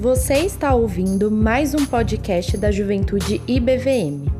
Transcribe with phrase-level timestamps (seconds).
[0.00, 4.30] Você está ouvindo mais um podcast da Juventude IBVM.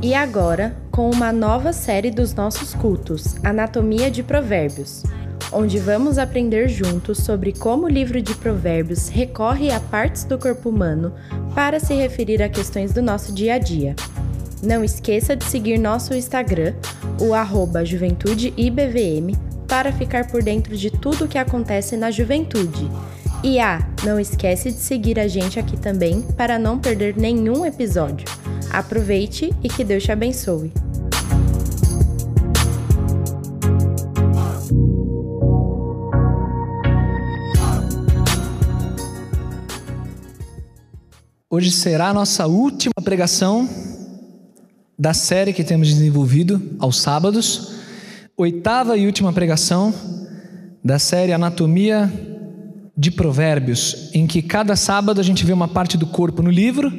[0.00, 5.02] E agora, com uma nova série dos nossos cultos, Anatomia de Provérbios,
[5.52, 10.70] onde vamos aprender juntos sobre como o livro de Provérbios recorre a partes do corpo
[10.70, 11.12] humano
[11.54, 13.94] para se referir a questões do nosso dia a dia.
[14.62, 16.72] Não esqueça de seguir nosso Instagram,
[17.20, 19.36] o juventudeibvm,
[19.68, 22.88] para ficar por dentro de tudo o que acontece na juventude.
[23.46, 28.26] E ah, não esquece de seguir a gente aqui também para não perder nenhum episódio.
[28.70, 30.72] Aproveite e que Deus te abençoe.
[41.50, 43.68] Hoje será a nossa última pregação
[44.98, 47.74] da série que temos desenvolvido aos sábados,
[48.38, 49.92] oitava e última pregação
[50.82, 52.10] da série Anatomia
[52.96, 56.92] de Provérbios, em que cada sábado a gente vê uma parte do corpo no livro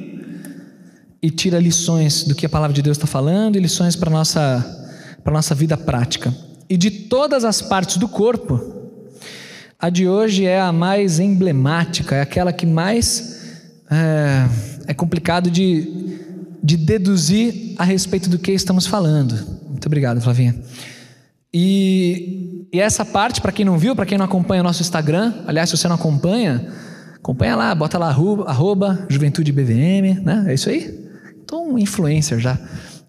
[1.21, 4.13] e tira lições do que a palavra de Deus está falando e lições para a
[4.13, 6.33] nossa, nossa vida prática.
[6.69, 8.59] E de todas as partes do corpo,
[9.79, 13.35] a de hoje é a mais emblemática, é aquela que mais
[13.89, 14.47] é,
[14.87, 16.19] é complicado de,
[16.61, 19.35] de deduzir a respeito do que estamos falando.
[19.69, 20.55] Muito obrigado, Flavinha.
[21.57, 25.33] E, e essa parte, para quem não viu, para quem não acompanha o nosso Instagram,
[25.47, 26.67] aliás, se você não acompanha,
[27.15, 30.43] acompanha lá, bota lá arroba, arroba Juventude BVM, né?
[30.47, 30.93] É isso aí?
[31.41, 32.59] Então, um influencer já.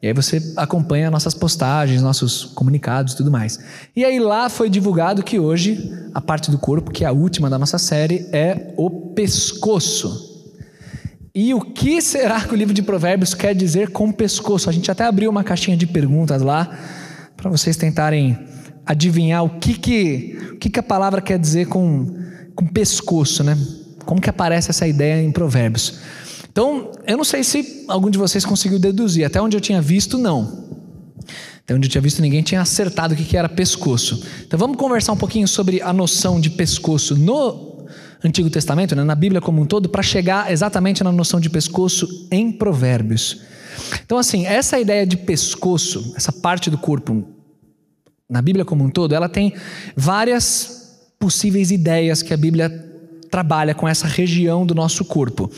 [0.00, 3.58] E aí você acompanha nossas postagens, nossos comunicados e tudo mais.
[3.96, 7.50] E aí lá foi divulgado que hoje a parte do corpo, que é a última
[7.50, 10.36] da nossa série, é o pescoço.
[11.34, 14.70] E o que será que o livro de Provérbios quer dizer com pescoço?
[14.70, 16.70] A gente até abriu uma caixinha de perguntas lá
[17.46, 18.36] para vocês tentarem
[18.84, 22.06] adivinhar o que que, o que que a palavra quer dizer com,
[22.56, 23.56] com pescoço, né?
[24.04, 25.94] Como que aparece essa ideia em Provérbios?
[26.50, 29.24] Então, eu não sei se algum de vocês conseguiu deduzir.
[29.24, 30.66] Até onde eu tinha visto, não.
[31.62, 34.24] Até onde eu tinha visto, ninguém tinha acertado o que era pescoço.
[34.44, 37.86] Então, vamos conversar um pouquinho sobre a noção de pescoço no
[38.24, 42.26] Antigo Testamento, né, na Bíblia como um todo, para chegar exatamente na noção de pescoço
[42.30, 43.40] em Provérbios.
[44.04, 47.35] Então, assim, essa ideia de pescoço, essa parte do corpo,
[48.28, 49.52] na Bíblia como um todo, ela tem
[49.94, 52.68] várias possíveis ideias que a Bíblia
[53.30, 55.50] trabalha com essa região do nosso corpo.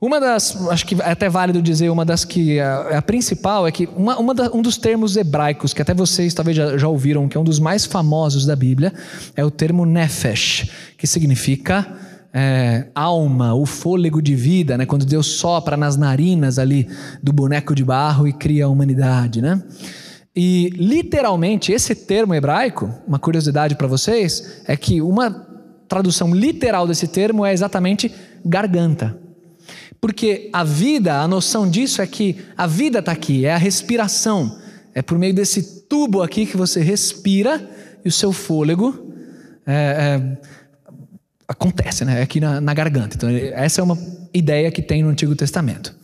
[0.00, 3.68] Uma das, acho que é até válido dizer, uma das que é a, a principal
[3.68, 6.88] é que uma, uma da, um dos termos hebraicos, que até vocês talvez já, já,
[6.88, 8.92] ouviram, que é um dos mais famosos da Bíblia,
[9.36, 10.68] é o termo nefesh,
[10.98, 11.86] que significa
[12.34, 14.86] é, alma, o fôlego de vida, né?
[14.86, 16.88] quando Deus sopra nas narinas ali
[17.22, 19.40] do boneco de barro e cria a humanidade.
[19.40, 19.62] Né?
[20.34, 25.30] E literalmente, esse termo hebraico, uma curiosidade para vocês, é que uma
[25.86, 28.10] tradução literal desse termo é exatamente
[28.44, 29.18] garganta.
[30.00, 34.58] Porque a vida, a noção disso é que a vida está aqui, é a respiração.
[34.94, 37.70] É por meio desse tubo aqui que você respira
[38.04, 39.12] e o seu fôlego
[39.66, 40.38] é, é,
[41.46, 42.20] acontece, né?
[42.20, 43.16] É aqui na, na garganta.
[43.16, 43.98] Então, essa é uma
[44.34, 45.94] ideia que tem no Antigo Testamento.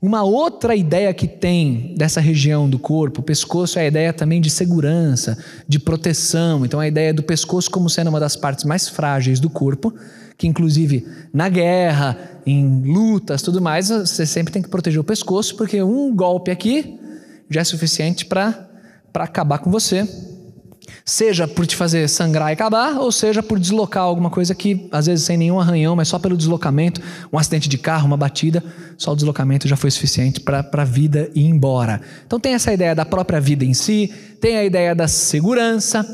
[0.00, 4.40] Uma outra ideia que tem dessa região do corpo, o pescoço, é a ideia também
[4.40, 5.36] de segurança,
[5.66, 6.64] de proteção.
[6.64, 9.92] Então, a ideia do pescoço como sendo uma das partes mais frágeis do corpo,
[10.36, 12.16] que inclusive na guerra,
[12.46, 16.96] em lutas, tudo mais, você sempre tem que proteger o pescoço, porque um golpe aqui
[17.50, 18.68] já é suficiente para
[19.14, 20.06] acabar com você
[21.04, 25.06] Seja por te fazer sangrar e acabar, ou seja por deslocar alguma coisa que, às
[25.06, 27.00] vezes, sem nenhum arranhão, mas só pelo deslocamento,
[27.32, 28.62] um acidente de carro, uma batida,
[28.96, 32.00] só o deslocamento já foi suficiente para a vida ir embora.
[32.26, 36.04] Então, tem essa ideia da própria vida em si, tem a ideia da segurança.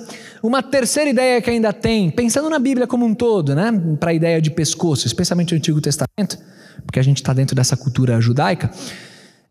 [0.42, 4.14] Uma terceira ideia que ainda tem, pensando na Bíblia como um todo, né, para a
[4.14, 6.38] ideia de pescoço, especialmente no Antigo Testamento,
[6.84, 8.70] porque a gente está dentro dessa cultura judaica.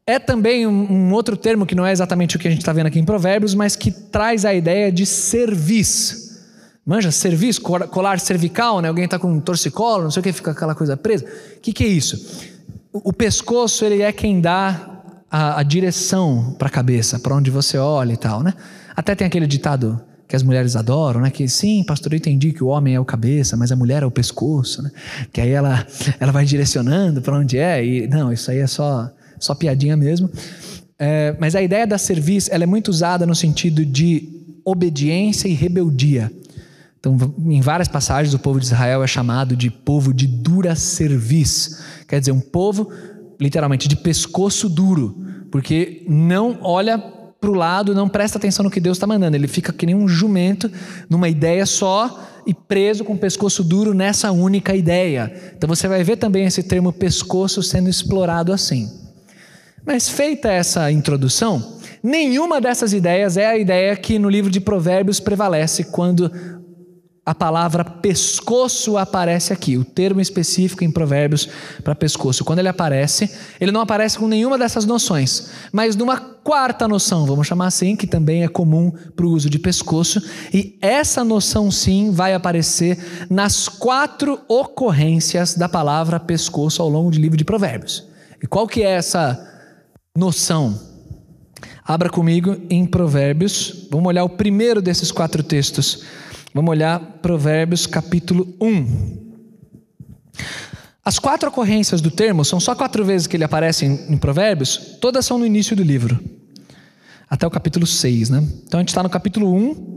[0.06, 2.88] É também um, outro termo que não é exatamente o que a gente está vendo
[2.88, 6.42] aqui em Provérbios, mas que traz a ideia de serviço.
[6.86, 8.90] Manja, serviço, colar cervical, né?
[8.90, 11.26] Alguém está com um torcicolo, não sei o que, fica aquela coisa presa.
[11.56, 12.52] O que, que é isso?
[12.92, 14.94] O, o pescoço, ele é quem dá
[15.32, 18.54] a, a direção para a cabeça, para onde você olha e tal, né?
[18.94, 21.30] Até tem aquele ditado que as mulheres adoram, né?
[21.30, 24.06] Que sim, pastor, eu entendi que o homem é o cabeça, mas a mulher é
[24.06, 24.92] o pescoço, né?
[25.32, 25.88] Que aí ela,
[26.20, 27.86] ela vai direcionando para onde é.
[27.86, 30.30] E não, isso aí é só só piadinha mesmo.
[30.98, 34.30] É, mas a ideia da serviço ela é muito usada no sentido de
[34.66, 36.32] obediência e rebeldia.
[37.00, 41.84] Então, em várias passagens, o povo de Israel é chamado de povo de dura serviço.
[42.08, 42.90] Quer dizer, um povo,
[43.42, 45.18] literalmente, de pescoço duro,
[45.52, 49.36] porque não olha para o lado, não presta atenção no que Deus está mandando.
[49.36, 50.72] Ele fica que nem um jumento
[51.10, 55.54] numa ideia só e preso com o pescoço duro nessa única ideia.
[55.58, 58.90] Então você vai ver também esse termo pescoço sendo explorado assim.
[59.86, 65.20] Mas feita essa introdução, nenhuma dessas ideias é a ideia que no livro de Provérbios
[65.20, 66.32] prevalece quando
[67.26, 71.48] a palavra pescoço aparece aqui, o termo específico em Provérbios
[71.84, 72.44] para pescoço.
[72.44, 73.30] Quando ele aparece,
[73.62, 78.08] ele não aparece com nenhuma dessas noções, mas numa quarta noção, vamos chamar assim, que
[78.08, 80.22] também é comum para o uso de pescoço,
[80.54, 82.98] e essa noção sim vai aparecer
[83.30, 88.06] nas quatro ocorrências da palavra pescoço ao longo do livro de Provérbios.
[88.42, 89.53] E qual que é essa
[90.16, 90.80] noção?
[91.84, 96.04] Abra comigo em Provérbios, vamos olhar o primeiro desses quatro textos
[96.54, 99.34] Vamos olhar Provérbios capítulo 1.
[101.04, 104.98] As quatro ocorrências do termo, são só quatro vezes que ele aparece em, em Provérbios,
[105.02, 106.24] todas são no início do livro,
[107.28, 108.48] até o capítulo 6, né?
[108.68, 109.94] Então a gente está no capítulo 1,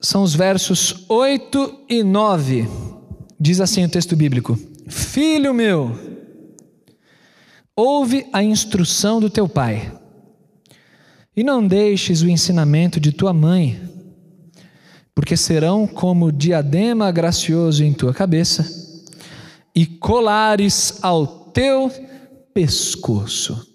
[0.00, 2.68] são os versos 8 e 9.
[3.38, 4.58] Diz assim o texto bíblico:
[4.88, 5.96] Filho meu,
[7.76, 9.92] ouve a instrução do teu pai
[11.34, 13.80] e não deixes o ensinamento de tua mãe,
[15.14, 18.66] porque serão como diadema gracioso em tua cabeça
[19.74, 21.90] e colares ao teu
[22.52, 23.71] pescoço.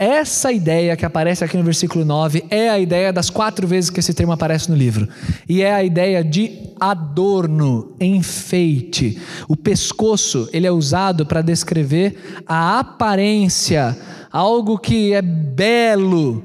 [0.00, 4.00] Essa ideia que aparece aqui no versículo 9 é a ideia das quatro vezes que
[4.00, 5.06] esse termo aparece no livro.
[5.46, 9.20] E é a ideia de adorno, enfeite.
[9.46, 13.94] O pescoço, ele é usado para descrever a aparência,
[14.32, 16.42] algo que é belo.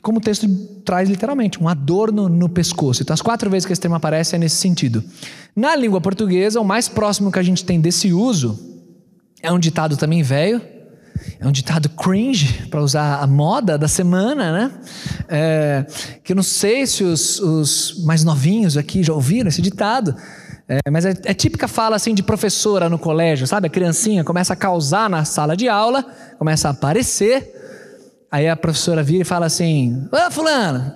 [0.00, 0.48] Como o texto
[0.82, 3.02] traz literalmente, um adorno no pescoço.
[3.02, 5.04] Então, as quatro vezes que esse termo aparece é nesse sentido.
[5.54, 8.58] Na língua portuguesa, o mais próximo que a gente tem desse uso
[9.42, 10.72] é um ditado também velho,
[11.40, 14.70] é um ditado cringe, para usar a moda da semana, né?
[15.28, 15.86] É,
[16.22, 20.14] que eu não sei se os, os, mais novinhos aqui já ouviram esse ditado,
[20.68, 23.66] é, mas é, é, típica fala assim de professora no colégio, sabe?
[23.66, 26.04] A criancinha começa a causar na sala de aula,
[26.38, 27.52] começa a aparecer,
[28.30, 30.94] aí a professora vira e fala assim: Ô Fulano,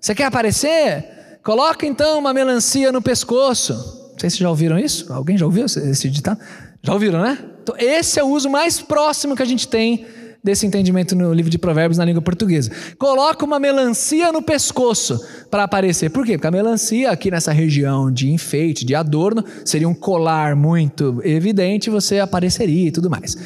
[0.00, 1.38] você quer aparecer?
[1.42, 3.72] Coloca então uma melancia no pescoço.
[4.12, 5.12] Não sei se já ouviram isso.
[5.12, 6.40] Alguém já ouviu esse ditado?
[6.82, 7.38] Já ouviram, né?
[7.62, 10.04] Então, esse é o uso mais próximo que a gente tem
[10.42, 12.70] desse entendimento no livro de Provérbios na língua portuguesa.
[12.98, 16.10] Coloca uma melancia no pescoço para aparecer.
[16.10, 16.32] Por quê?
[16.32, 21.88] Porque a melancia, aqui nessa região de enfeite, de adorno, seria um colar muito evidente,
[21.88, 23.36] você apareceria e tudo mais.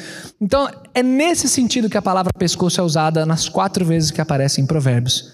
[0.41, 4.59] Então, é nesse sentido que a palavra pescoço é usada nas quatro vezes que aparece
[4.59, 5.31] em Provérbios.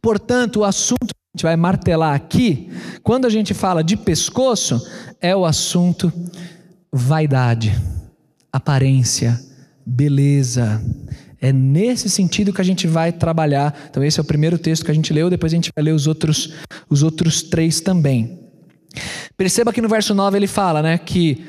[0.00, 2.70] Portanto, o assunto que a gente vai martelar aqui,
[3.02, 4.80] quando a gente fala de pescoço,
[5.20, 6.12] é o assunto
[6.92, 7.72] vaidade,
[8.52, 9.40] aparência,
[9.84, 10.82] beleza.
[11.40, 13.88] É nesse sentido que a gente vai trabalhar.
[13.88, 15.94] Então, esse é o primeiro texto que a gente leu, depois a gente vai ler
[15.94, 16.54] os outros,
[16.88, 18.38] os outros três também.
[19.36, 21.44] Perceba que no verso 9 ele fala né, que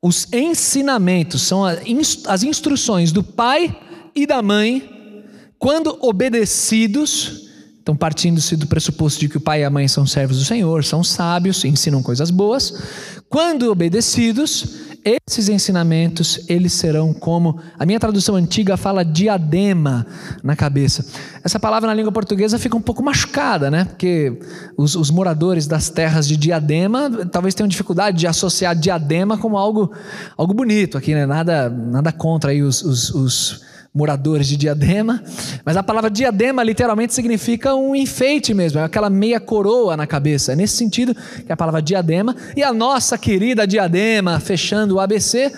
[0.00, 3.76] os ensinamentos são as instruções do pai
[4.14, 5.24] e da mãe,
[5.58, 7.47] quando obedecidos,
[7.88, 10.84] então, partindo-se do pressuposto de que o pai e a mãe são servos do Senhor,
[10.84, 12.82] são sábios, ensinam coisas boas,
[13.30, 20.06] quando obedecidos, esses ensinamentos, eles serão como, a minha tradução antiga fala diadema
[20.42, 21.02] na cabeça.
[21.42, 23.86] Essa palavra na língua portuguesa fica um pouco machucada, né?
[23.86, 24.38] Porque
[24.76, 29.90] os, os moradores das terras de diadema talvez tenham dificuldade de associar diadema como algo,
[30.36, 31.24] algo bonito aqui, né?
[31.24, 33.68] Nada, nada contra aí os, os, os
[33.98, 35.20] moradores de Diadema,
[35.64, 40.52] mas a palavra diadema literalmente significa um enfeite mesmo, é aquela meia coroa na cabeça.
[40.52, 45.00] É nesse sentido que é a palavra diadema e a nossa querida diadema, fechando o
[45.00, 45.52] ABC,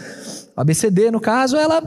[0.56, 1.82] o ABCD no caso, ela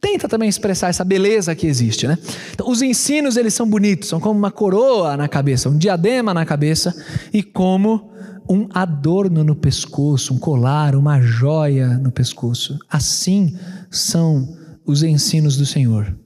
[0.00, 2.18] tenta também expressar essa beleza que existe, né?
[2.52, 6.44] Então, os ensinos eles são bonitos, são como uma coroa na cabeça, um diadema na
[6.44, 6.94] cabeça
[7.32, 8.12] e como
[8.48, 12.78] um adorno no pescoço, um colar, uma joia no pescoço.
[12.88, 13.56] Assim
[13.90, 16.16] são os ensinos do Senhor.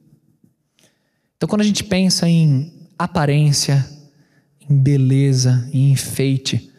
[1.36, 3.86] Então, quando a gente pensa em aparência,
[4.68, 6.70] em beleza, em enfeite,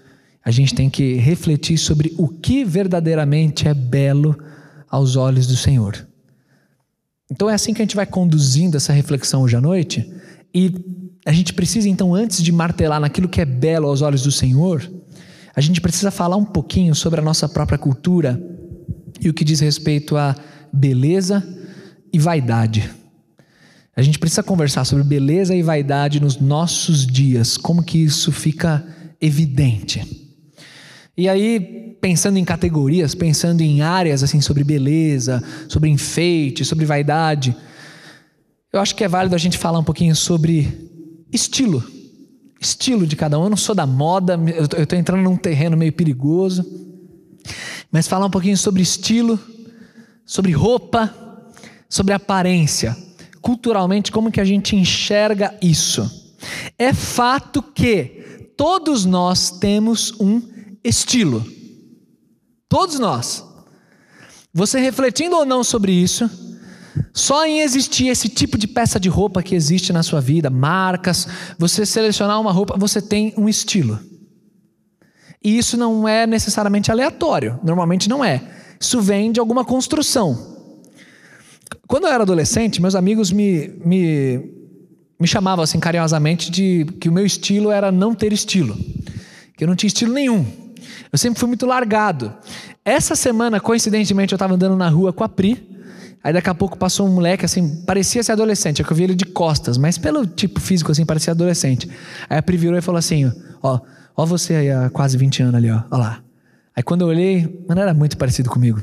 [0.43, 4.37] a gente tem que refletir sobre o que verdadeiramente é belo
[4.89, 6.07] aos olhos do Senhor.
[7.31, 10.11] Então é assim que a gente vai conduzindo essa reflexão hoje à noite,
[10.53, 10.73] e
[11.25, 14.89] a gente precisa então, antes de martelar naquilo que é belo aos olhos do Senhor,
[15.55, 18.41] a gente precisa falar um pouquinho sobre a nossa própria cultura
[19.21, 20.35] e o que diz respeito à
[20.73, 21.43] beleza
[22.11, 22.89] e vaidade.
[23.95, 28.85] A gente precisa conversar sobre beleza e vaidade nos nossos dias, como que isso fica
[29.19, 30.29] evidente.
[31.17, 37.53] E aí, pensando em categorias, pensando em áreas assim sobre beleza, sobre enfeite, sobre vaidade,
[38.71, 40.89] eu acho que é válido a gente falar um pouquinho sobre
[41.29, 41.83] estilo.
[42.61, 43.43] Estilo de cada um.
[43.43, 46.65] Eu não sou da moda, eu estou entrando num terreno meio perigoso.
[47.91, 49.39] Mas falar um pouquinho sobre estilo,
[50.25, 51.13] sobre roupa,
[51.89, 52.95] sobre aparência.
[53.41, 56.35] Culturalmente, como que a gente enxerga isso?
[56.77, 60.41] É fato que todos nós temos um
[60.83, 61.45] estilo.
[62.67, 63.43] Todos nós.
[64.53, 66.29] Você refletindo ou não sobre isso,
[67.13, 71.27] só em existir esse tipo de peça de roupa que existe na sua vida, marcas,
[71.57, 73.99] você selecionar uma roupa, você tem um estilo.
[75.43, 78.43] E isso não é necessariamente aleatório, normalmente não é.
[78.79, 80.58] Isso vem de alguma construção.
[81.87, 84.39] Quando eu era adolescente, meus amigos me, me,
[85.19, 88.77] me chamavam assim carinhosamente de que o meu estilo era não ter estilo,
[89.57, 90.45] que eu não tinha estilo nenhum.
[91.11, 92.33] Eu sempre fui muito largado.
[92.85, 95.67] Essa semana, coincidentemente, eu estava andando na rua com a Pri.
[96.23, 99.03] Aí daqui a pouco passou um moleque assim, parecia ser adolescente, é que eu vi
[99.03, 101.89] ele de costas, mas pelo tipo físico assim, parecia adolescente.
[102.29, 103.31] Aí a Pri virou e falou assim:
[103.63, 103.79] Ó,
[104.15, 106.21] ó você aí há quase 20 anos ali, ó, ó lá.
[106.75, 108.81] Aí quando eu olhei, mano, era muito parecido comigo.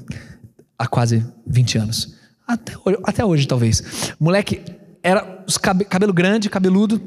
[0.79, 2.16] Há quase 20 anos.
[2.47, 2.73] Até,
[3.05, 4.15] até hoje, talvez.
[4.21, 4.63] Moleque
[5.03, 7.01] era os cabe, cabelo grande, cabeludo,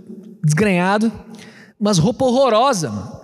[0.43, 1.11] desgrenhado,
[1.79, 3.19] mas roupa horrorosa, mano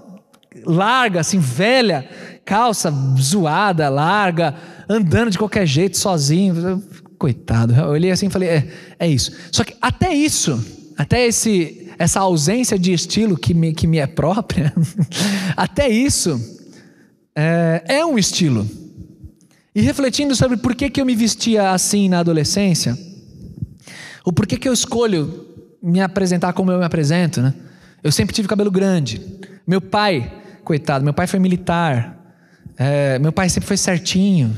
[0.64, 2.08] larga, assim, velha,
[2.46, 4.56] calça zoada, larga,
[4.88, 6.84] andando de qualquer jeito, sozinho.
[7.18, 7.74] Coitado.
[7.74, 8.68] Eu olhei assim e falei: é,
[9.00, 9.32] é isso.
[9.52, 10.64] Só que até isso,
[10.98, 14.74] até esse, essa ausência de estilo que me, que me é própria,
[15.56, 16.40] até isso
[17.36, 18.68] é, é um estilo.
[19.75, 22.98] E refletindo sobre por que, que eu me vestia assim na adolescência,
[24.24, 25.46] ou por que, que eu escolho
[25.84, 27.53] me apresentar como eu me apresento, né?
[28.01, 29.22] Eu sempre tive cabelo grande.
[29.67, 30.32] Meu pai
[30.63, 32.17] coitado, meu pai foi militar,
[32.77, 34.55] é, meu pai sempre foi certinho,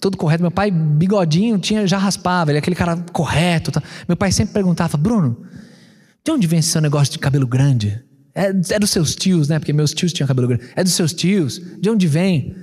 [0.00, 0.42] tudo correto.
[0.42, 3.70] Meu pai, bigodinho, tinha, já raspava, ele é aquele cara correto.
[3.70, 3.82] Tá.
[4.08, 5.44] Meu pai sempre perguntava, Bruno,
[6.24, 8.02] de onde vem esse seu negócio de cabelo grande?
[8.34, 9.58] É, é dos seus tios, né?
[9.58, 10.64] Porque meus tios tinham cabelo grande.
[10.74, 11.60] É dos seus tios?
[11.80, 12.56] De onde vem?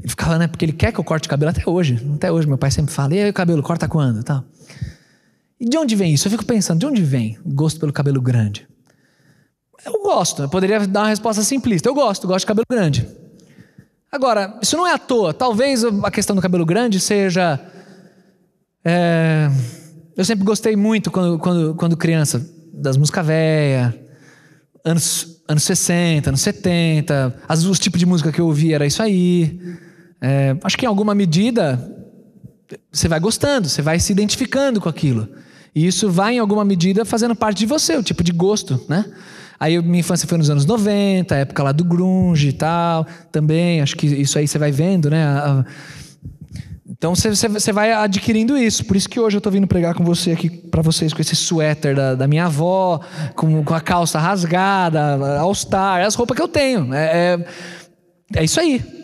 [0.00, 0.46] Ele ficava, né?
[0.46, 2.00] Porque ele quer que eu corte o cabelo até hoje.
[2.14, 4.22] Até hoje, meu pai sempre fala, e aí o cabelo, corta quando?
[4.22, 4.44] Tal.
[5.60, 6.26] E de onde vem isso?
[6.26, 8.66] Eu fico pensando, de onde vem o gosto pelo cabelo grande?
[9.84, 11.88] Eu gosto, eu poderia dar uma resposta simplista.
[11.88, 13.06] Eu gosto, gosto de cabelo grande.
[14.10, 15.34] Agora, isso não é à toa.
[15.34, 17.60] Talvez a questão do cabelo grande seja.
[18.84, 19.50] É,
[20.16, 23.94] eu sempre gostei muito, quando, quando, quando criança, das músicas velhas,
[24.84, 27.42] anos, anos 60, anos 70.
[27.48, 29.58] As, os tipos de música que eu ouvia era isso aí.
[30.26, 31.78] É, acho que em alguma medida
[32.90, 35.28] você vai gostando, você vai se identificando com aquilo.
[35.74, 39.04] E isso vai, em alguma medida, fazendo parte de você, o tipo de gosto, né?
[39.60, 43.96] Aí minha infância foi nos anos 90, época lá do grunge e tal, também, acho
[43.96, 45.26] que isso aí você vai vendo, né?
[46.88, 48.82] Então você, vai adquirindo isso.
[48.86, 51.36] Por isso que hoje eu estou vindo pregar com você aqui para vocês com esse
[51.36, 52.98] suéter da, da minha avó,
[53.34, 56.94] com, com, a calça rasgada, All Star, as roupas que eu tenho.
[56.94, 57.36] É,
[58.34, 59.03] é, é isso aí.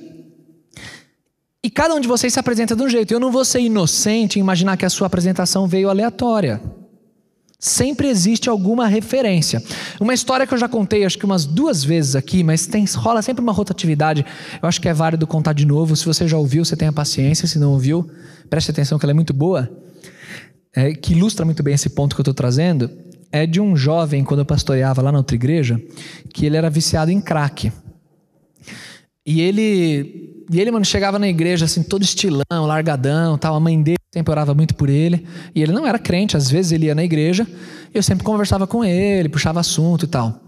[1.63, 3.13] E cada um de vocês se apresenta de um jeito.
[3.13, 6.61] Eu não vou ser inocente em imaginar que a sua apresentação veio aleatória.
[7.59, 9.63] Sempre existe alguma referência.
[10.01, 13.21] Uma história que eu já contei, acho que umas duas vezes aqui, mas tem, rola
[13.21, 14.25] sempre uma rotatividade.
[14.63, 15.95] Eu acho que é válido contar de novo.
[15.95, 17.47] Se você já ouviu, você tenha paciência.
[17.47, 18.11] Se não ouviu,
[18.49, 19.71] preste atenção que ela é muito boa.
[20.75, 22.91] É, que ilustra muito bem esse ponto que eu estou trazendo.
[23.31, 25.79] É de um jovem, quando eu pastoreava lá na outra igreja,
[26.33, 27.71] que ele era viciado em crack.
[29.27, 33.55] E ele e ele, mano, chegava na igreja assim, todo estilão, largadão, tal.
[33.55, 35.25] A mãe dele sempre orava muito por ele.
[35.55, 37.47] E ele não era crente, às vezes ele ia na igreja,
[37.95, 40.43] e eu sempre conversava com ele, puxava assunto e tal.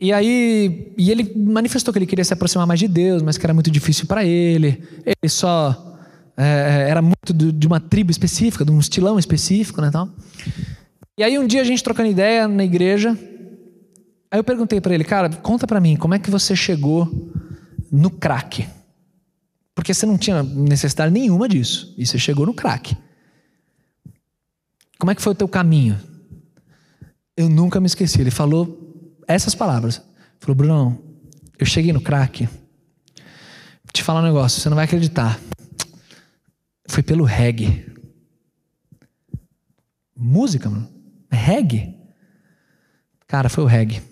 [0.00, 3.46] E aí, e ele manifestou que ele queria se aproximar mais de Deus, mas que
[3.46, 4.82] era muito difícil para ele.
[5.06, 5.96] Ele só
[6.36, 10.08] é, era muito de uma tribo específica, de um estilão específico, né, tal.
[11.16, 13.16] E aí um dia a gente trocando ideia na igreja,
[14.30, 17.08] aí eu perguntei para ele, cara, conta para mim, como é que você chegou
[17.90, 18.68] no crack?
[19.74, 21.94] Porque você não tinha necessidade nenhuma disso.
[21.98, 22.96] E você chegou no crack.
[24.98, 26.00] Como é que foi o teu caminho?
[27.36, 28.20] Eu nunca me esqueci.
[28.20, 30.00] Ele falou essas palavras.
[30.40, 31.04] Falou, Bruno,
[31.58, 32.46] eu cheguei no crack.
[32.46, 35.38] Vou te falar um negócio, você não vai acreditar.
[36.88, 37.84] Foi pelo reggae.
[40.16, 40.88] Música, mano.
[41.30, 41.94] Reggae.
[43.26, 44.02] Cara, foi o reggae.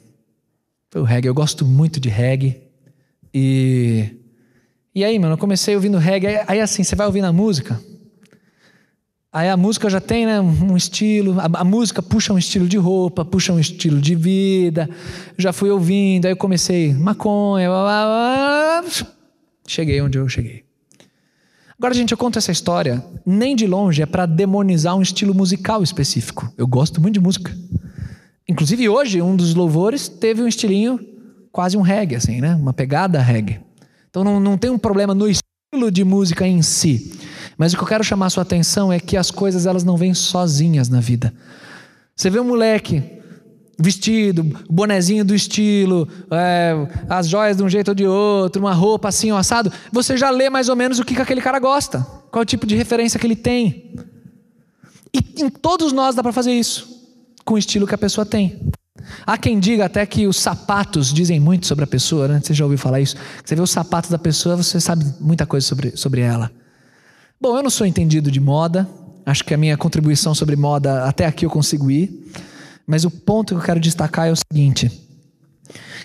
[0.90, 1.28] Foi o reggae.
[1.28, 2.63] Eu gosto muito de reggae.
[3.34, 4.20] E
[4.94, 6.44] e aí, mano, eu comecei ouvindo reggae.
[6.46, 7.80] Aí, assim, você vai ouvindo a música.
[9.32, 12.76] Aí a música já tem né, um estilo, a, a, música puxa um estilo de
[12.76, 14.88] roupa, puxa um estilo de vida.
[15.36, 19.08] Já fui ouvindo, aí eu comecei maconha, blá, blá, blá,
[19.66, 20.62] cheguei onde eu cheguei.
[21.76, 25.82] Agora, gente, eu conto essa história, nem de longe é para demonizar um estilo musical
[25.82, 26.48] específico.
[26.56, 27.52] Eu gosto muito de música.
[28.48, 31.13] Inclusive, hoje, um dos louvores teve um estilinho
[31.54, 32.56] quase um reggae, assim, né?
[32.56, 33.60] Uma pegada reggae.
[34.10, 37.16] Então, não, não tem um problema no estilo de música em si.
[37.56, 39.96] Mas o que eu quero chamar a sua atenção é que as coisas elas não
[39.96, 41.32] vêm sozinhas na vida.
[42.16, 43.04] Você vê um moleque
[43.78, 46.74] vestido, bonezinho do estilo, é,
[47.08, 50.30] as joias de um jeito ou de outro, uma roupa assim, um assado, você já
[50.30, 52.00] lê mais ou menos o que, que aquele cara gosta,
[52.32, 53.94] qual é o tipo de referência que ele tem.
[55.12, 58.60] E em todos nós dá para fazer isso, com o estilo que a pessoa tem.
[59.26, 62.40] Há quem diga até que os sapatos dizem muito sobre a pessoa, né?
[62.42, 63.16] Você já ouviu falar isso?
[63.44, 66.50] Você vê os sapatos da pessoa, você sabe muita coisa sobre, sobre ela.
[67.40, 68.88] Bom, eu não sou entendido de moda,
[69.26, 72.30] acho que a minha contribuição sobre moda até aqui eu consigo ir,
[72.86, 74.90] mas o ponto que eu quero destacar é o seguinte: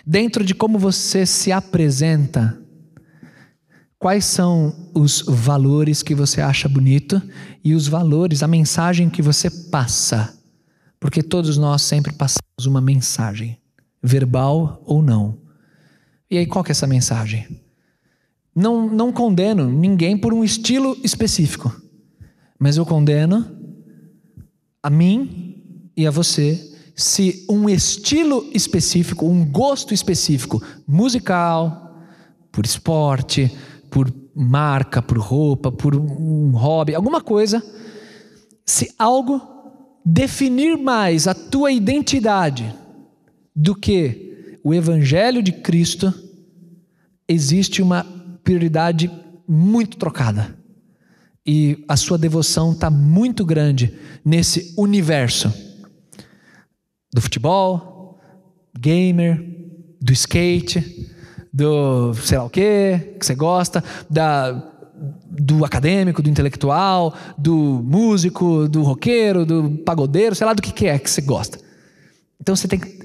[0.05, 2.57] dentro de como você se apresenta,
[3.97, 7.21] quais são os valores que você acha bonito
[7.63, 10.38] e os valores, a mensagem que você passa.
[10.99, 13.57] Porque todos nós sempre passamos uma mensagem,
[14.03, 15.37] verbal ou não.
[16.29, 17.61] E aí, qual que é essa mensagem?
[18.53, 21.73] Não, não condeno ninguém por um estilo específico,
[22.59, 23.57] mas eu condeno
[24.83, 31.97] a mim e a você se um estilo específico, um gosto específico, musical,
[32.51, 33.49] por esporte,
[33.89, 37.63] por marca, por roupa, por um hobby, alguma coisa,
[38.65, 39.39] se algo
[40.05, 42.73] definir mais a tua identidade
[43.55, 46.13] do que o evangelho de Cristo,
[47.27, 48.03] existe uma
[48.43, 49.09] prioridade
[49.47, 50.57] muito trocada.
[51.45, 55.51] E a sua devoção está muito grande nesse universo
[57.11, 58.19] do futebol,
[58.77, 59.43] gamer,
[59.99, 61.09] do skate,
[61.51, 64.53] do sei lá o que que você gosta, da,
[65.29, 70.87] do acadêmico, do intelectual, do músico, do roqueiro, do pagodeiro, sei lá do que, que
[70.87, 71.59] é que você gosta.
[72.39, 72.99] Então você tem que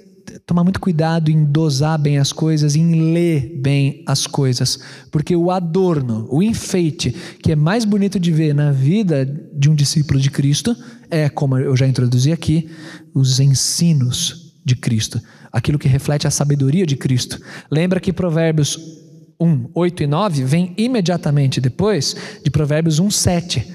[0.47, 4.79] tomar muito cuidado em dosar bem as coisas, em ler bem as coisas,
[5.11, 9.75] porque o adorno, o enfeite, que é mais bonito de ver na vida de um
[9.75, 10.77] discípulo de Cristo,
[11.11, 12.69] é, como eu já introduzi aqui,
[13.15, 15.21] os ensinos de Cristo,
[15.53, 17.41] aquilo que reflete a sabedoria de Cristo.
[17.71, 19.04] Lembra que Provérbios
[19.41, 23.75] 1, 8 e 9 vem imediatamente depois de Provérbios 1, 7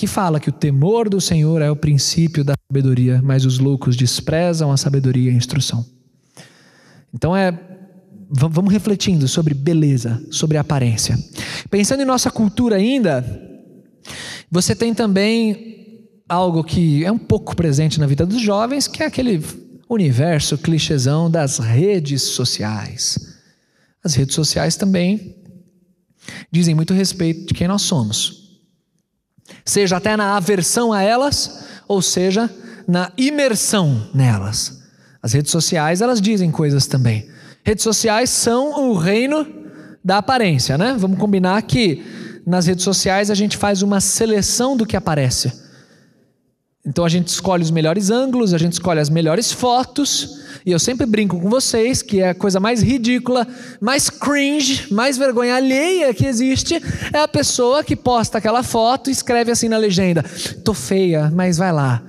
[0.00, 3.96] que fala que o temor do Senhor é o princípio da sabedoria, mas os loucos
[3.96, 5.84] desprezam a sabedoria e a instrução.
[7.12, 7.52] Então é
[8.30, 11.18] vamos refletindo sobre beleza, sobre aparência.
[11.68, 13.24] Pensando em nossa cultura ainda,
[14.50, 19.06] você tem também algo que é um pouco presente na vida dos jovens, que é
[19.06, 19.42] aquele
[19.88, 23.29] universo clichêzão das redes sociais.
[24.04, 25.36] As redes sociais também
[26.50, 28.60] dizem muito respeito de quem nós somos.
[29.64, 32.50] Seja até na aversão a elas, ou seja,
[32.86, 34.80] na imersão nelas.
[35.22, 37.28] As redes sociais, elas dizem coisas também.
[37.62, 39.46] Redes sociais são o reino
[40.02, 40.96] da aparência, né?
[40.98, 42.02] Vamos combinar que
[42.46, 45.69] nas redes sociais a gente faz uma seleção do que aparece.
[46.84, 50.78] Então a gente escolhe os melhores ângulos, a gente escolhe as melhores fotos, e eu
[50.78, 53.46] sempre brinco com vocês que é a coisa mais ridícula,
[53.80, 59.12] mais cringe, mais vergonha alheia que existe é a pessoa que posta aquela foto e
[59.12, 60.24] escreve assim na legenda:
[60.64, 62.02] "Tô feia, mas vai lá".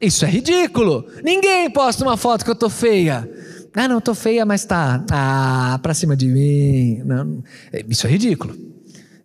[0.00, 1.06] Isso é ridículo.
[1.22, 3.28] Ninguém posta uma foto que eu tô feia.
[3.74, 5.04] Ah, não, tô feia, mas tá.
[5.10, 7.02] Ah, pra cima de mim.
[7.04, 7.44] Não.
[7.88, 8.69] Isso é ridículo.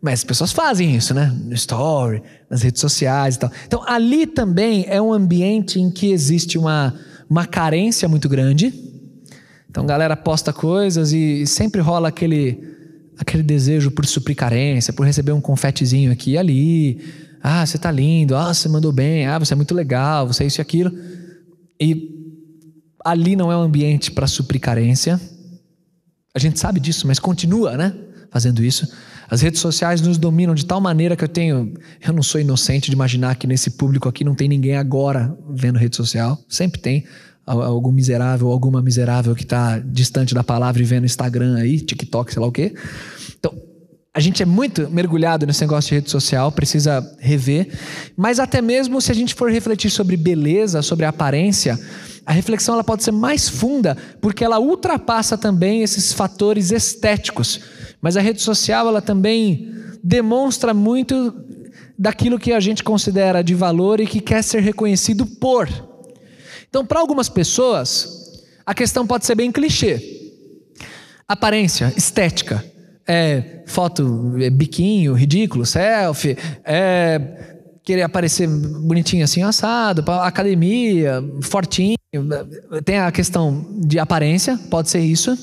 [0.05, 1.35] Mas as pessoas fazem isso, né?
[1.45, 3.51] No story, nas redes sociais e tal.
[3.65, 6.93] Então, ali também é um ambiente em que existe uma,
[7.27, 8.71] uma carência muito grande.
[9.67, 12.63] Então, a galera posta coisas e sempre rola aquele,
[13.17, 17.01] aquele desejo por suprir carência, por receber um confetezinho aqui e ali
[17.41, 20.47] ah, você está lindo, ah, você mandou bem, ah, você é muito legal, você é
[20.47, 20.95] isso e aquilo.
[21.81, 22.11] E
[23.03, 25.19] ali não é um ambiente para suprir carência.
[26.31, 27.91] A gente sabe disso, mas continua, né?
[28.29, 28.87] Fazendo isso.
[29.29, 31.73] As redes sociais nos dominam de tal maneira que eu tenho.
[32.05, 35.79] Eu não sou inocente de imaginar que nesse público aqui não tem ninguém agora vendo
[35.79, 36.37] rede social.
[36.47, 37.05] Sempre tem
[37.45, 42.41] algum miserável, alguma miserável que está distante da palavra e vendo Instagram aí, TikTok, sei
[42.41, 42.73] lá o quê.
[43.37, 43.53] Então,
[44.15, 47.67] a gente é muito mergulhado nesse negócio de rede social, precisa rever.
[48.15, 51.77] Mas até mesmo se a gente for refletir sobre beleza, sobre aparência,
[52.25, 57.59] a reflexão ela pode ser mais funda, porque ela ultrapassa também esses fatores estéticos.
[58.01, 59.69] Mas a rede social ela também
[60.01, 61.35] demonstra muito
[61.99, 65.67] daquilo que a gente considera de valor e que quer ser reconhecido por.
[66.69, 70.31] Então, para algumas pessoas, a questão pode ser bem clichê.
[71.27, 72.63] Aparência, estética,
[73.07, 81.95] é foto é biquinho, ridículo, selfie, é querer aparecer bonitinho assim, assado, academia, fortinho.
[82.83, 85.37] Tem a questão de aparência, pode ser isso.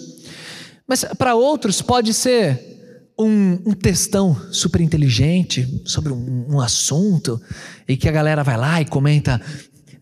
[0.86, 2.72] Mas para outros pode ser
[3.18, 7.40] um, um textão super inteligente sobre um, um assunto
[7.86, 9.40] e que a galera vai lá e comenta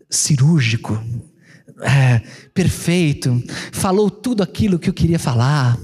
[0.08, 0.98] cirúrgico,
[1.82, 2.22] é,
[2.54, 3.42] perfeito,
[3.72, 5.78] falou tudo aquilo que eu queria falar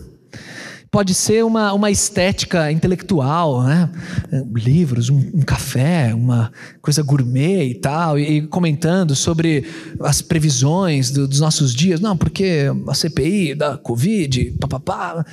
[0.90, 3.90] pode ser uma, uma estética intelectual, né?
[4.54, 9.64] livros, um, um, café, uma coisa gourmet e tal, e, e comentando sobre
[10.00, 12.00] as previsões do, dos nossos dias.
[12.00, 15.24] Não, porque a CPI da Covid, papapá,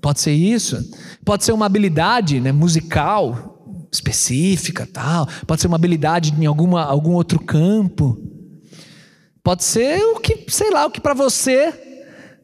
[0.00, 0.82] pode ser isso.
[1.24, 5.28] Pode ser uma habilidade né, musical específica, tal.
[5.46, 8.18] Pode ser uma habilidade em alguma, algum outro campo.
[9.42, 11.74] Pode ser o que, sei lá, o que para você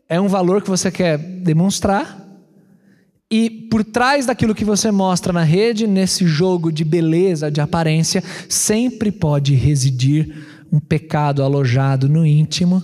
[0.09, 2.28] é um valor que você quer demonstrar
[3.31, 8.25] e por trás daquilo que você mostra na rede, nesse jogo de beleza, de aparência,
[8.49, 12.83] sempre pode residir um pecado alojado no íntimo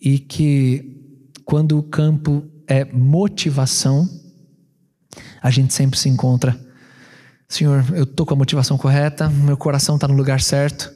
[0.00, 0.96] e que,
[1.44, 4.08] quando o campo é motivação,
[5.40, 6.58] a gente sempre se encontra.
[7.48, 10.92] Senhor, eu estou com a motivação correta, meu coração está no lugar certo.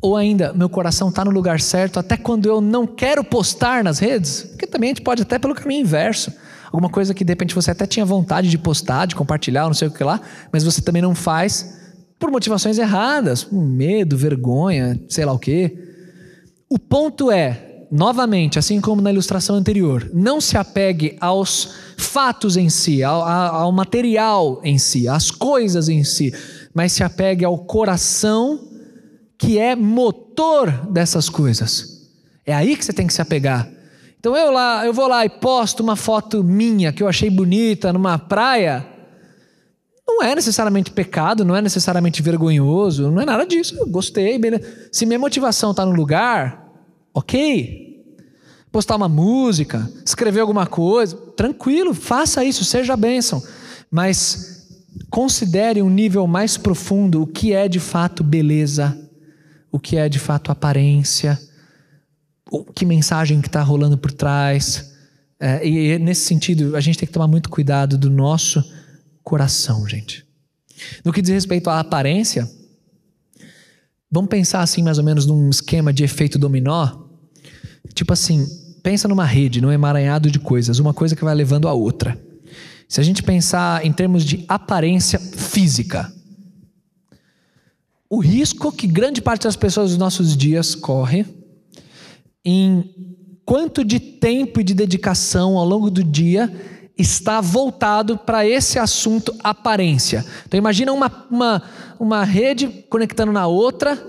[0.00, 3.98] Ou ainda, meu coração está no lugar certo até quando eu não quero postar nas
[3.98, 6.32] redes, porque também a gente pode até pelo caminho inverso
[6.74, 9.86] alguma coisa que de repente você até tinha vontade de postar, de compartilhar, não sei
[9.86, 10.20] o que lá,
[10.52, 11.80] mas você também não faz
[12.18, 15.78] por motivações erradas, medo, vergonha, sei lá o quê.
[16.68, 22.68] O ponto é, novamente, assim como na ilustração anterior, não se apegue aos fatos em
[22.68, 26.34] si, ao, ao material em si, às coisas em si,
[26.74, 28.58] mas se apegue ao coração
[29.38, 32.10] que é motor dessas coisas.
[32.44, 33.70] É aí que você tem que se apegar.
[34.24, 37.92] Então eu lá, eu vou lá e posto uma foto minha que eu achei bonita
[37.92, 38.82] numa praia.
[40.08, 43.76] Não é necessariamente pecado, não é necessariamente vergonhoso, não é nada disso.
[43.78, 44.88] Eu gostei, beleza.
[44.90, 46.72] Se minha motivação está no lugar,
[47.12, 48.02] ok.
[48.72, 53.42] Postar uma música, escrever alguma coisa, tranquilo, faça isso, seja bênção.
[53.90, 54.70] Mas
[55.10, 58.98] considere um nível mais profundo o que é de fato beleza,
[59.70, 61.38] o que é de fato aparência
[62.74, 64.92] que mensagem que está rolando por trás.
[65.40, 68.62] É, e nesse sentido, a gente tem que tomar muito cuidado do nosso
[69.22, 70.24] coração, gente.
[71.04, 72.48] No que diz respeito à aparência,
[74.10, 77.04] vamos pensar assim mais ou menos num esquema de efeito dominó.
[77.94, 78.46] Tipo assim,
[78.82, 82.18] pensa numa rede, num emaranhado de coisas, uma coisa que vai levando a outra.
[82.88, 86.12] Se a gente pensar em termos de aparência física,
[88.08, 91.26] o risco que grande parte das pessoas dos nossos dias corre
[92.44, 92.92] em
[93.44, 96.52] quanto de tempo e de dedicação ao longo do dia
[96.96, 100.24] está voltado para esse assunto aparência.
[100.46, 101.62] Então imagina uma, uma,
[101.98, 104.00] uma rede conectando na outra,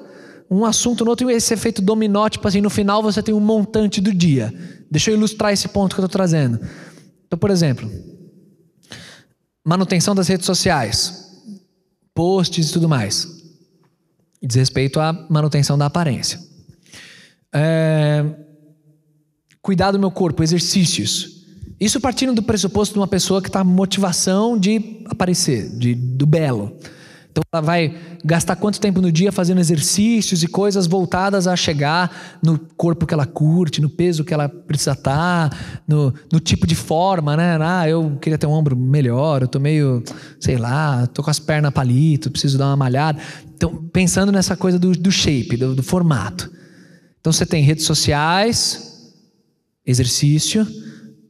[0.50, 3.39] um assunto no outro e esse efeito dominó, tipo assim, no final você tem um
[3.39, 4.54] montante do dia.
[4.89, 6.60] Deixa eu ilustrar esse ponto que eu estou trazendo.
[7.26, 7.89] Então, por exemplo,
[9.63, 11.26] manutenção das redes sociais,
[12.13, 13.28] posts e tudo mais.
[14.41, 16.39] Diz respeito à manutenção da aparência.
[17.57, 18.25] É,
[19.61, 21.45] cuidar do meu corpo, exercícios.
[21.79, 26.77] Isso partindo do pressuposto de uma pessoa que está motivação de aparecer, de, do belo.
[27.31, 32.39] Então ela vai gastar quanto tempo no dia fazendo exercícios e coisas voltadas a chegar
[32.41, 36.65] no corpo que ela curte, no peso que ela precisa estar, tá, no, no tipo
[36.65, 37.57] de forma, né?
[37.59, 40.01] Ah, eu queria ter um ombro melhor, eu tô meio,
[40.39, 43.19] sei lá, tô com as pernas palito, preciso dar uma malhada.
[43.53, 46.49] Então, pensando nessa coisa do, do shape, do, do formato.
[47.25, 49.11] Então você tem redes sociais,
[49.83, 50.63] exercício,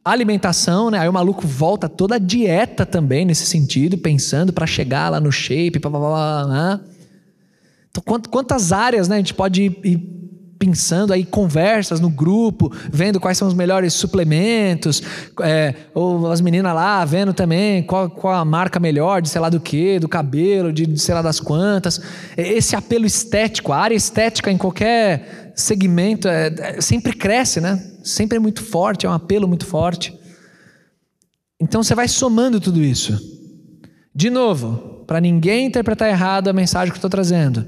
[0.04, 1.00] alimentação, né?
[1.00, 5.32] Aí o maluco volta toda a dieta também nesse sentido, pensando para chegar lá no
[5.32, 6.80] shape, blá, blá, blá, né?
[7.90, 10.16] Então, quantas áreas né, a gente pode ir,
[10.60, 15.02] pensando aí conversas no grupo, vendo quais são os melhores suplementos,
[15.42, 19.48] é, ou as meninas lá vendo também qual, qual a marca melhor de sei lá
[19.50, 22.02] do que, do cabelo, de sei lá das quantas.
[22.36, 27.82] Esse apelo estético, a área estética em qualquer segmento é, é, sempre cresce, né?
[28.04, 30.14] Sempre é muito forte, é um apelo muito forte.
[31.60, 33.18] Então você vai somando tudo isso.
[34.14, 37.66] De novo, para ninguém interpretar errado a mensagem que eu estou trazendo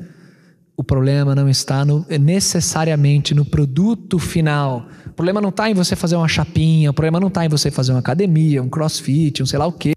[0.78, 4.88] o problema não está no, necessariamente no produto final.
[5.08, 7.72] O problema não está em você fazer uma chapinha, o problema não está em você
[7.72, 9.94] fazer uma academia, um crossfit, um sei lá o quê.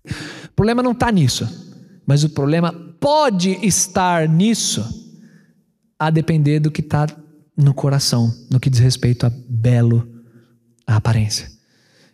[0.47, 1.47] O problema não está nisso.
[2.07, 4.83] Mas o problema pode estar nisso,
[5.99, 7.07] a depender do que está
[7.61, 10.09] no coração, no que diz respeito a belo,
[10.87, 11.51] a aparência.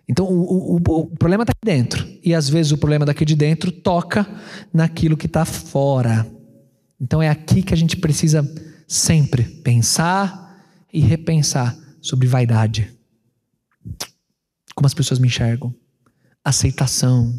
[0.08, 2.06] Então o, o, o problema está aqui dentro.
[2.22, 4.26] E às vezes o problema daqui de dentro toca
[4.72, 6.26] naquilo que está fora.
[7.00, 8.48] Então é aqui que a gente precisa
[8.86, 12.92] sempre pensar e repensar sobre vaidade.
[14.74, 15.74] Como as pessoas me enxergam,
[16.44, 17.34] aceitação,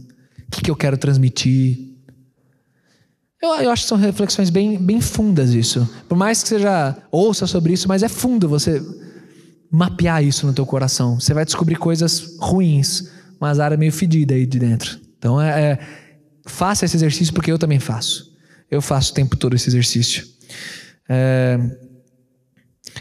[0.47, 1.86] o que, que eu quero transmitir,
[3.41, 5.87] eu, eu acho que são reflexões bem, bem fundas isso.
[6.09, 8.81] Por mais que você já ouça sobre isso, mas é fundo você
[9.71, 11.19] mapear isso no teu coração.
[11.19, 14.99] Você vai descobrir coisas ruins, mas área meio fedida aí de dentro.
[15.17, 15.79] Então é, é,
[16.47, 18.35] faça esse exercício porque eu também faço.
[18.71, 20.25] Eu faço o tempo todo esse exercício.
[21.07, 21.59] É,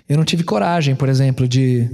[0.09, 1.88] eu não tive coragem, por exemplo, de.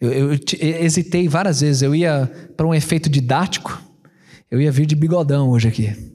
[0.00, 1.82] Eu, eu, eu hesitei várias vezes.
[1.82, 3.82] Eu ia para um efeito didático.
[4.50, 6.13] Eu ia vir de bigodão hoje aqui.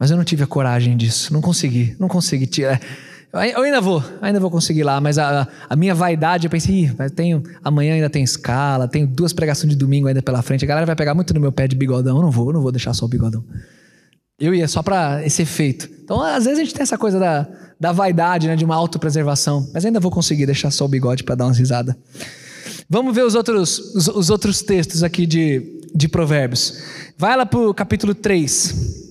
[0.00, 2.80] Mas eu não tive a coragem disso, não consegui, não consegui tirar.
[3.32, 7.10] Eu ainda vou, ainda vou conseguir lá, mas a, a minha vaidade, eu pensei, Ih,
[7.14, 10.86] tenho, amanhã ainda tem escala, tenho duas pregações de domingo ainda pela frente, a galera
[10.86, 12.94] vai pegar muito no meu pé de bigodão, eu não vou, eu não vou deixar
[12.94, 13.44] só o bigodão.
[14.40, 15.88] Eu ia só para esse efeito.
[16.02, 17.46] Então, às vezes a gente tem essa coisa da,
[17.78, 21.34] da vaidade, né, de uma autopreservação, mas ainda vou conseguir deixar só o bigode para
[21.34, 21.94] dar umas risadas.
[22.88, 26.82] Vamos ver os outros, os, os outros textos aqui de, de Provérbios.
[27.18, 29.09] Vai lá para o capítulo 3.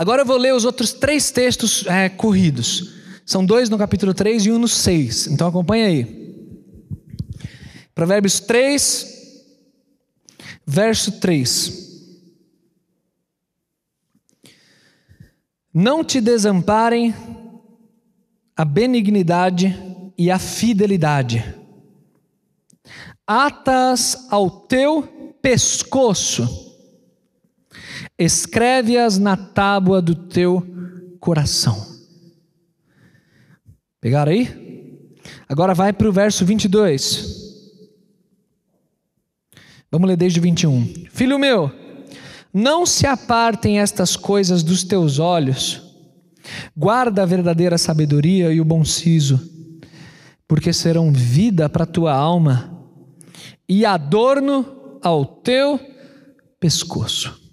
[0.00, 2.94] Agora eu vou ler os outros três textos é, corridos.
[3.26, 5.26] São dois no capítulo 3 e um no 6.
[5.26, 6.56] Então acompanha aí.
[7.94, 9.44] Provérbios 3,
[10.66, 12.08] verso 3.
[15.70, 17.14] Não te desamparem
[18.56, 19.78] a benignidade
[20.16, 21.44] e a fidelidade.
[23.26, 25.02] Atas ao teu
[25.42, 26.69] pescoço
[28.18, 30.66] escreve-as na tábua do teu
[31.18, 31.86] coração.
[34.00, 35.16] Pegaram aí?
[35.48, 37.40] Agora vai para o verso 22.
[39.90, 41.06] Vamos ler desde o 21.
[41.10, 41.70] Filho meu,
[42.52, 45.82] não se apartem estas coisas dos teus olhos,
[46.76, 49.40] guarda a verdadeira sabedoria e o bom siso,
[50.46, 52.76] porque serão vida para a tua alma
[53.68, 55.78] e adorno ao teu
[56.58, 57.49] pescoço.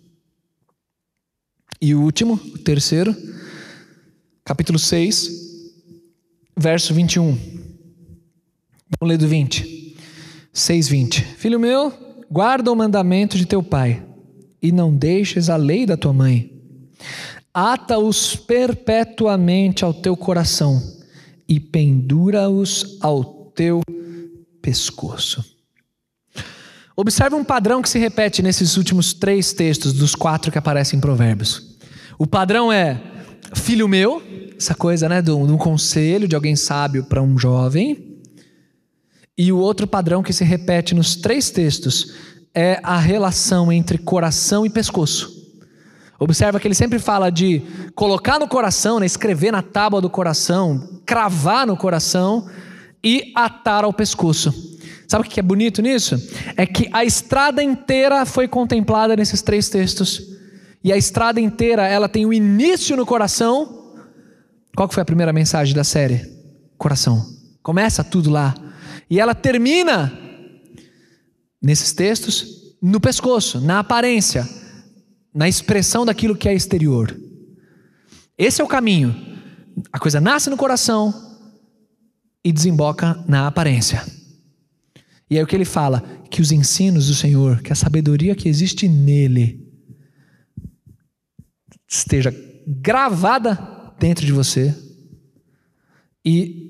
[1.79, 3.15] E o último, o terceiro,
[4.43, 5.29] capítulo 6,
[6.57, 7.37] verso 21.
[8.99, 9.95] Vamos ler do 20.
[10.51, 11.21] 6, 20.
[11.21, 11.93] Filho meu,
[12.31, 14.03] guarda o mandamento de teu pai,
[14.59, 16.51] e não deixes a lei da tua mãe.
[17.53, 20.81] Ata-os perpetuamente ao teu coração,
[21.47, 23.81] e pendura-os ao teu
[24.63, 25.57] pescoço.
[26.99, 30.99] Observe um padrão que se repete nesses últimos três textos, dos quatro que aparecem em
[30.99, 31.77] Provérbios.
[32.17, 32.99] O padrão é
[33.53, 34.19] filho meu,
[34.57, 38.17] essa coisa, né, de um conselho de alguém sábio para um jovem.
[39.38, 42.15] E o outro padrão que se repete nos três textos
[42.51, 45.38] é a relação entre coração e pescoço.
[46.19, 47.62] Observa que ele sempre fala de
[47.93, 52.49] colocar no coração, né, escrever na tábua do coração, cravar no coração
[53.03, 54.66] e atar ao pescoço.
[55.08, 56.15] Sabe o que é bonito nisso?
[56.58, 60.22] É que a estrada inteira foi contemplada nesses três textos.
[60.84, 63.96] E a estrada inteira, ela tem o um início no coração.
[64.76, 66.30] Qual que foi a primeira mensagem da série?
[66.78, 67.26] Coração.
[67.63, 68.54] Começa tudo lá.
[69.10, 70.12] E ela termina
[71.62, 74.48] nesses textos no pescoço, na aparência,
[75.34, 77.17] na expressão daquilo que é exterior.
[78.38, 79.15] Esse é o caminho.
[79.91, 81.13] A coisa nasce no coração
[82.43, 84.16] e desemboca na aparência.
[85.29, 86.01] E aí o que ele fala?
[86.29, 89.65] Que os ensinos do Senhor, que a sabedoria que existe nele,
[91.87, 92.33] esteja
[92.65, 94.75] gravada dentro de você
[96.25, 96.67] e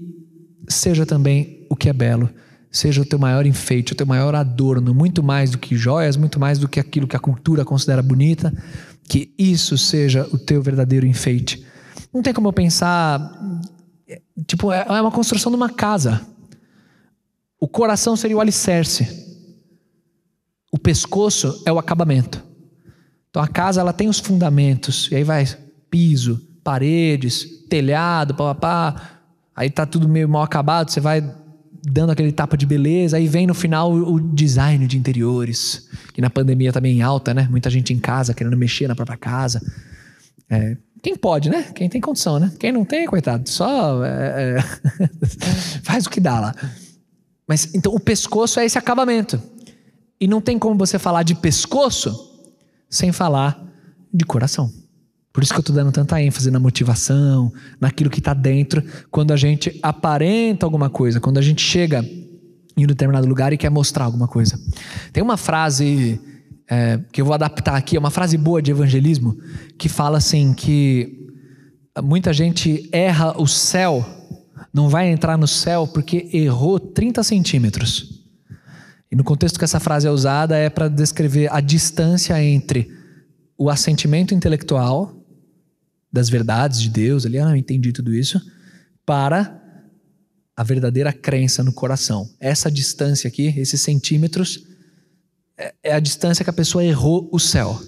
[0.67, 2.29] seja também o que é belo,
[2.71, 6.39] seja o teu maior enfeite, o teu maior adorno, muito mais do que joias, muito
[6.39, 8.53] mais do que aquilo que a cultura considera bonita,
[9.07, 11.65] que isso seja o teu verdadeiro enfeite.
[12.13, 13.19] Não tem como eu pensar,
[14.45, 16.21] tipo, é, é uma construção de uma casa.
[17.59, 19.25] O coração seria o alicerce.
[20.71, 22.43] O pescoço é o acabamento.
[23.29, 25.45] Então a casa ela tem os fundamentos, e aí vai
[25.89, 29.19] piso, paredes, telhado, papapá.
[29.55, 31.21] Aí tá tudo meio mal acabado, você vai
[31.89, 36.29] dando aquele tapa de beleza, aí vem no final o design de interiores, que na
[36.29, 37.47] pandemia tá bem alta, né?
[37.49, 39.61] Muita gente em casa querendo mexer na própria casa.
[40.49, 41.63] É, quem pode, né?
[41.73, 42.51] Quem tem condição, né?
[42.59, 44.61] Quem não tem, coitado, só é, é,
[45.83, 46.55] faz o que dá lá.
[47.47, 49.41] Mas então o pescoço é esse acabamento.
[50.19, 52.43] E não tem como você falar de pescoço
[52.89, 53.63] sem falar
[54.13, 54.71] de coração.
[55.31, 59.31] Por isso que eu estou dando tanta ênfase na motivação, naquilo que está dentro, quando
[59.31, 62.03] a gente aparenta alguma coisa, quando a gente chega
[62.75, 64.59] em um determinado lugar e quer mostrar alguma coisa.
[65.13, 66.19] Tem uma frase
[66.67, 69.37] é, que eu vou adaptar aqui, é uma frase boa de evangelismo,
[69.77, 71.27] que fala assim: que
[72.03, 74.03] muita gente erra o céu,
[74.73, 78.17] não vai entrar no céu porque errou 30 centímetros.
[79.11, 82.91] E no contexto que essa frase é usada, é para descrever a distância entre
[83.57, 85.15] o assentimento intelectual
[86.11, 88.39] das verdades de Deus, ali, ah, eu entendi tudo isso,
[89.05, 89.61] para
[90.55, 92.29] a verdadeira crença no coração.
[92.39, 94.65] Essa distância aqui, esses centímetros,
[95.57, 97.79] é, é a distância que a pessoa errou o céu.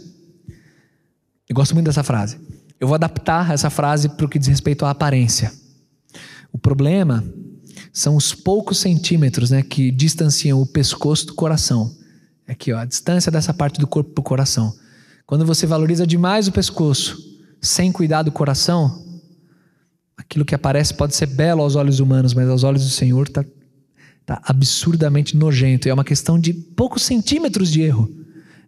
[1.48, 2.38] Eu gosto muito dessa frase.
[2.80, 5.52] Eu vou adaptar essa frase para o que diz respeito à aparência.
[6.52, 7.24] O problema
[7.94, 11.96] são os poucos centímetros né, que distanciam o pescoço do coração.
[12.48, 14.74] Aqui, ó, a distância dessa parte do corpo para o coração.
[15.26, 17.18] Quando você valoriza demais o pescoço,
[17.62, 19.06] sem cuidar do coração,
[20.18, 23.46] aquilo que aparece pode ser belo aos olhos humanos, mas aos olhos do Senhor está
[24.26, 25.88] tá absurdamente nojento.
[25.88, 28.10] E é uma questão de poucos centímetros de erro.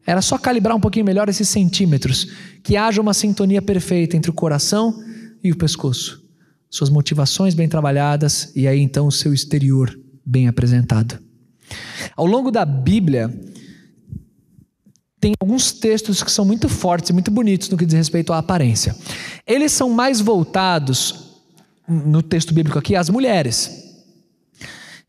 [0.05, 2.27] Era só calibrar um pouquinho melhor esses centímetros,
[2.63, 5.03] que haja uma sintonia perfeita entre o coração
[5.43, 6.20] e o pescoço.
[6.71, 11.19] Suas motivações bem trabalhadas e aí então o seu exterior bem apresentado.
[12.15, 13.29] Ao longo da Bíblia,
[15.19, 18.37] tem alguns textos que são muito fortes e muito bonitos no que diz respeito à
[18.37, 18.95] aparência.
[19.45, 21.39] Eles são mais voltados,
[21.87, 23.90] no texto bíblico aqui, às mulheres.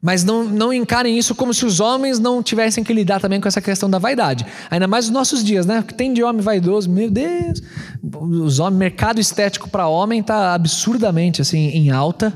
[0.03, 3.47] Mas não, não encarem isso como se os homens não tivessem que lidar também com
[3.47, 4.45] essa questão da vaidade.
[4.69, 5.85] Ainda mais nos nossos dias, né?
[5.87, 7.63] Que tem de homem vaidoso, meu Deus.
[8.03, 12.33] Os homens, mercado estético para homem está absurdamente assim em alta.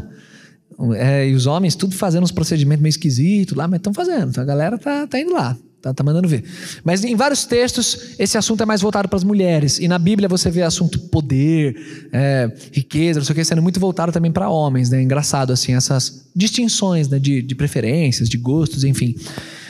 [0.95, 4.39] É, e os homens tudo fazendo uns procedimentos meio esquisitos lá, mas estão fazendo.
[4.39, 5.57] A galera tá, tá indo lá.
[5.81, 6.43] Tá, tá mandando ver.
[6.83, 9.79] Mas em vários textos, esse assunto é mais voltado para as mulheres.
[9.79, 13.79] E na Bíblia você vê assunto poder, é, riqueza, não sei o que, sendo muito
[13.79, 14.91] voltado também para homens.
[14.91, 15.03] Né?
[15.03, 17.19] Engraçado, assim, essas distinções né?
[17.19, 19.15] de, de preferências, de gostos, enfim.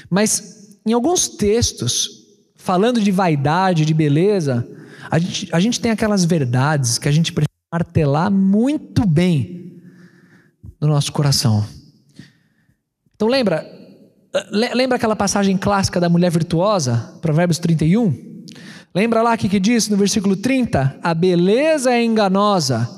[0.09, 4.67] Mas em alguns textos, falando de vaidade, de beleza,
[5.11, 9.81] a gente, a gente tem aquelas verdades que a gente precisa martelar muito bem
[10.81, 11.67] no nosso coração.
[13.15, 13.76] Então lembra,
[14.51, 18.45] Lembra aquela passagem clássica da mulher virtuosa, Provérbios 31?
[18.95, 20.99] Lembra lá o que, que diz no versículo 30?
[21.03, 22.89] A beleza é enganosa,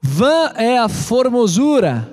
[0.00, 2.08] vã é a formosura,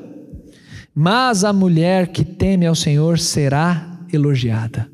[0.94, 4.90] mas a mulher que teme ao Senhor será elogiada.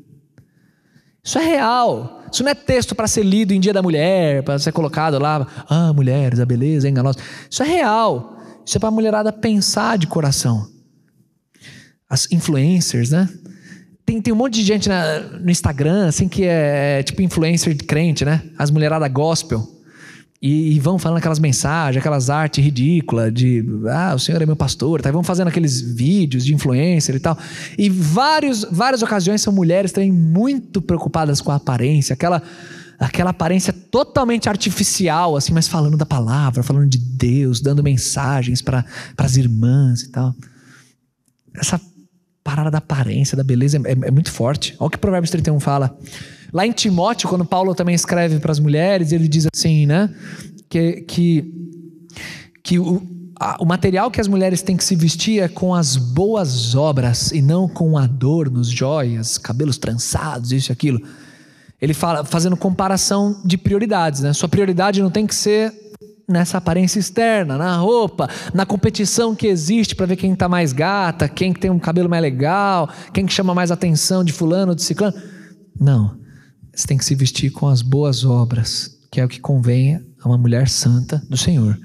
[1.24, 2.22] Isso é real.
[2.30, 5.46] Isso não é texto para ser lido em Dia da Mulher, para ser colocado lá,
[5.68, 7.18] ah, mulheres, a beleza é enganosa.
[7.50, 8.36] Isso é real.
[8.64, 10.77] Isso é para a mulherada pensar de coração
[12.08, 13.28] as influencers, né?
[14.06, 17.74] Tem, tem um monte de gente na, no Instagram, assim, que é, é tipo influencer
[17.74, 18.42] de crente, né?
[18.56, 19.78] As mulheradas gospel.
[20.40, 24.54] E, e, vão falando aquelas mensagens, aquelas artes ridículas de ah, o senhor é meu
[24.54, 25.08] pastor, tá?
[25.08, 27.36] E vão fazendo aqueles vídeos de influencer e tal.
[27.76, 32.40] E vários, várias ocasiões são mulheres também muito preocupadas com a aparência, aquela,
[33.00, 38.84] aquela aparência totalmente artificial, assim, mas falando da palavra, falando de Deus, dando mensagens para
[39.16, 40.32] as irmãs e tal.
[41.52, 41.80] Essa
[42.48, 44.74] parada da aparência, da beleza, é, é, muito forte.
[44.78, 45.94] Olha o que Provérbios 31 fala.
[46.50, 50.08] Lá em Timóteo, quando Paulo também escreve para as mulheres, ele diz assim, né?
[50.66, 51.54] Que, que,
[52.62, 53.02] que o,
[53.38, 57.32] a, o material que as mulheres têm que se vestir é com as boas obras
[57.32, 61.02] e não com adornos, joias, cabelos trançados, isso e aquilo.
[61.78, 64.32] Ele fala, fazendo comparação de prioridades, né?
[64.32, 65.70] Sua prioridade não tem que ser
[66.28, 71.26] nessa aparência externa, na roupa, na competição que existe para ver quem está mais gata,
[71.26, 75.16] quem tem um cabelo mais legal, quem que chama mais atenção de fulano de ciclano.
[75.80, 76.18] Não.
[76.74, 80.28] Você tem que se vestir com as boas obras, que é o que convém a
[80.28, 81.78] uma mulher santa do Senhor.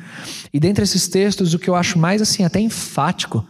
[0.53, 3.47] E dentre esses textos, o que eu acho mais assim, até enfático,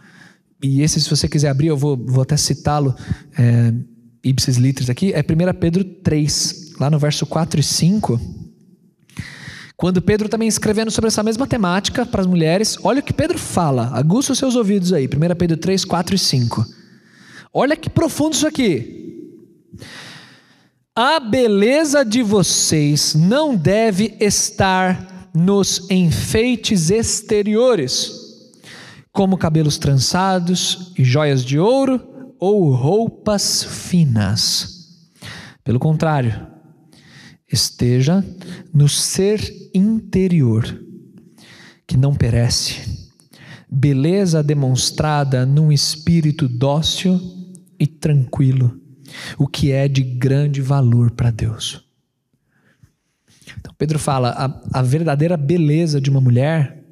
[0.62, 2.94] e esse, se você quiser abrir, eu vou, vou até citá-lo,
[3.36, 3.74] é,
[4.22, 8.43] ipsis liters aqui, é 1 Pedro 3, lá no verso 4 e 5
[9.76, 13.38] quando Pedro também escrevendo sobre essa mesma temática para as mulheres, olha o que Pedro
[13.38, 16.64] fala, aguça os seus ouvidos aí, 1 Pedro 3, 4 e 5.
[17.52, 19.04] Olha que profundo isso aqui.
[20.94, 28.12] A beleza de vocês não deve estar nos enfeites exteriores,
[29.12, 32.00] como cabelos trançados e joias de ouro
[32.38, 34.88] ou roupas finas.
[35.64, 36.53] Pelo contrário,
[37.50, 38.24] esteja
[38.72, 39.40] no ser
[39.74, 40.64] interior,
[41.86, 43.10] que não perece,
[43.70, 47.20] beleza demonstrada num espírito dócil
[47.78, 48.80] e tranquilo,
[49.38, 51.84] o que é de grande valor para Deus.
[53.76, 56.82] Pedro fala: a, a verdadeira beleza de uma mulher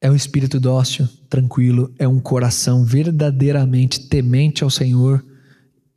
[0.00, 5.24] é o espírito dócil, tranquilo, é um coração verdadeiramente temente ao Senhor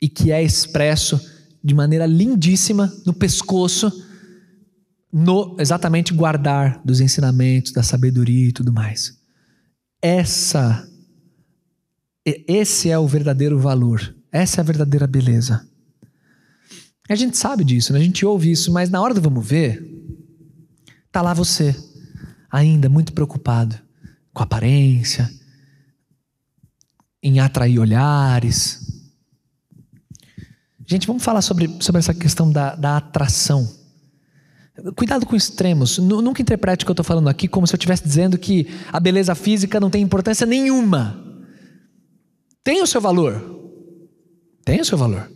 [0.00, 1.20] e que é expresso
[1.62, 3.92] de maneira lindíssima no pescoço,
[5.12, 9.18] no exatamente guardar dos ensinamentos, da sabedoria e tudo mais.
[10.00, 10.88] Essa
[12.24, 15.66] esse é o verdadeiro valor, essa é a verdadeira beleza.
[17.08, 17.98] A gente sabe disso, né?
[17.98, 19.84] a gente ouve isso, mas na hora do vamos ver,
[21.10, 21.74] tá lá você,
[22.50, 23.76] ainda muito preocupado
[24.32, 25.28] com aparência,
[27.22, 28.81] em atrair olhares.
[30.92, 33.66] Gente, vamos falar sobre, sobre essa questão da, da atração.
[34.94, 35.96] Cuidado com extremos.
[35.96, 39.00] Nunca interprete o que eu estou falando aqui como se eu estivesse dizendo que a
[39.00, 41.18] beleza física não tem importância nenhuma.
[42.62, 43.42] Tem o seu valor.
[44.66, 45.32] Tem o seu valor.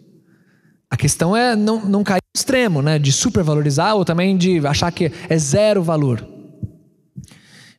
[0.91, 2.99] A questão é não, não cair no extremo, né?
[2.99, 6.23] De supervalorizar ou também de achar que é zero valor.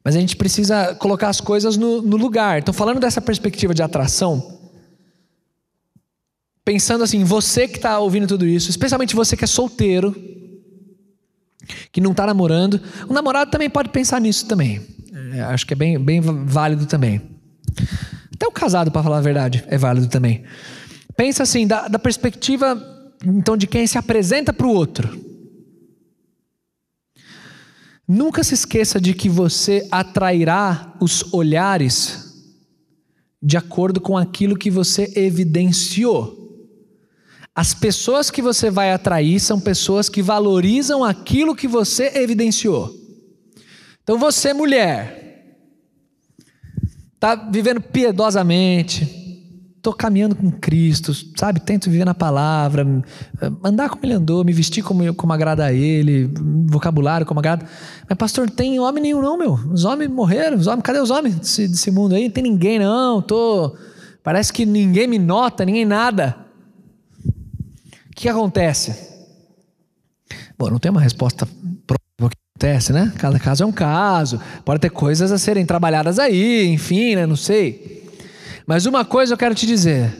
[0.03, 2.57] Mas a gente precisa colocar as coisas no, no lugar.
[2.57, 4.56] Então, falando dessa perspectiva de atração,
[6.67, 10.13] pensando assim, você que está ouvindo tudo isso, especialmente você que é solteiro,
[11.93, 14.81] que não está namorando, o namorado também pode pensar nisso também.
[15.31, 17.21] É, acho que é bem, bem válido também.
[18.33, 20.43] Até o casado, para falar a verdade, é válido também.
[21.15, 22.75] Pensa assim, da, da perspectiva
[23.23, 25.17] então de quem se apresenta para o outro.
[28.05, 32.43] Nunca se esqueça de que você atrairá os olhares
[33.41, 36.45] de acordo com aquilo que você evidenciou.
[37.57, 42.93] As pessoas que você vai atrair são pessoas que valorizam aquilo que você evidenciou.
[44.03, 45.55] Então você, mulher,
[47.15, 49.07] está vivendo piedosamente,
[49.75, 51.59] estou caminhando com Cristo, sabe?
[51.59, 52.85] Tento viver na palavra,
[53.63, 56.31] andar como ele andou, me vestir como, como agrada a ele,
[56.67, 57.65] vocabulário como agrada.
[58.07, 59.53] Mas, pastor, não tem homem nenhum, não, meu.
[59.73, 62.25] Os homens morreram, os homens, cadê os homens desse, desse mundo aí?
[62.25, 63.19] Não tem ninguém, não.
[63.19, 63.75] Tô,
[64.21, 66.45] parece que ninguém me nota, ninguém nada.
[68.17, 68.95] Que acontece?
[70.57, 71.47] Bom, não tem uma resposta
[72.19, 73.13] o que acontece, né?
[73.19, 74.41] Cada caso é um caso.
[74.65, 77.27] Pode ter coisas a serem trabalhadas aí, enfim, né?
[77.27, 78.09] Não sei.
[78.65, 80.11] Mas uma coisa eu quero te dizer: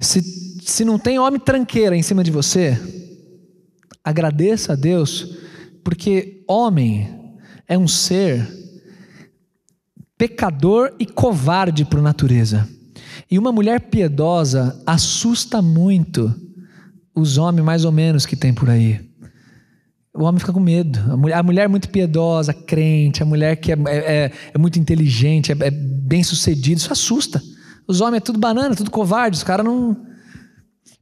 [0.00, 0.22] se,
[0.62, 2.80] se não tem homem tranqueira em cima de você,
[4.02, 5.36] agradeça a Deus,
[5.84, 7.36] porque homem
[7.68, 8.50] é um ser
[10.16, 12.77] pecador e covarde por natureza.
[13.30, 16.34] E uma mulher piedosa assusta muito
[17.14, 19.08] os homens mais ou menos que tem por aí
[20.18, 20.98] o homem fica com medo.
[21.12, 24.78] A mulher, a mulher é muito piedosa, crente, a mulher que é, é, é muito
[24.78, 27.40] inteligente, é, é bem sucedida, isso assusta.
[27.86, 29.96] Os homens é tudo banana, tudo covarde, os caras não.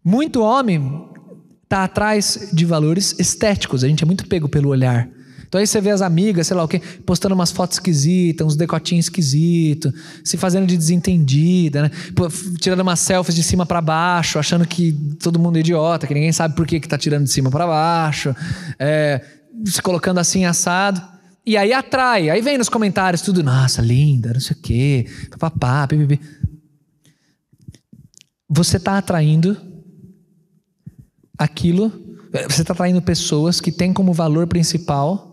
[0.04, 1.08] Muito homem
[1.62, 5.08] está atrás de valores estéticos, a gente é muito pego pelo olhar.
[5.48, 8.56] Então aí você vê as amigas, sei lá o quê, postando umas fotos esquisitas, uns
[8.56, 9.92] decotinhos esquisitos,
[10.24, 11.90] se fazendo de desentendida, né?
[12.60, 14.92] tirando umas selfies de cima para baixo, achando que
[15.22, 17.66] todo mundo é idiota, que ninguém sabe por que, que tá tirando de cima para
[17.66, 18.34] baixo,
[18.78, 19.24] é,
[19.64, 21.00] se colocando assim assado.
[21.44, 25.86] E aí atrai, aí vem nos comentários tudo, nossa, linda, não sei o quê, papapá,
[25.86, 26.20] pipipi.
[28.48, 29.56] Você está atraindo
[31.38, 31.92] aquilo,
[32.48, 35.25] você está atraindo pessoas que têm como valor principal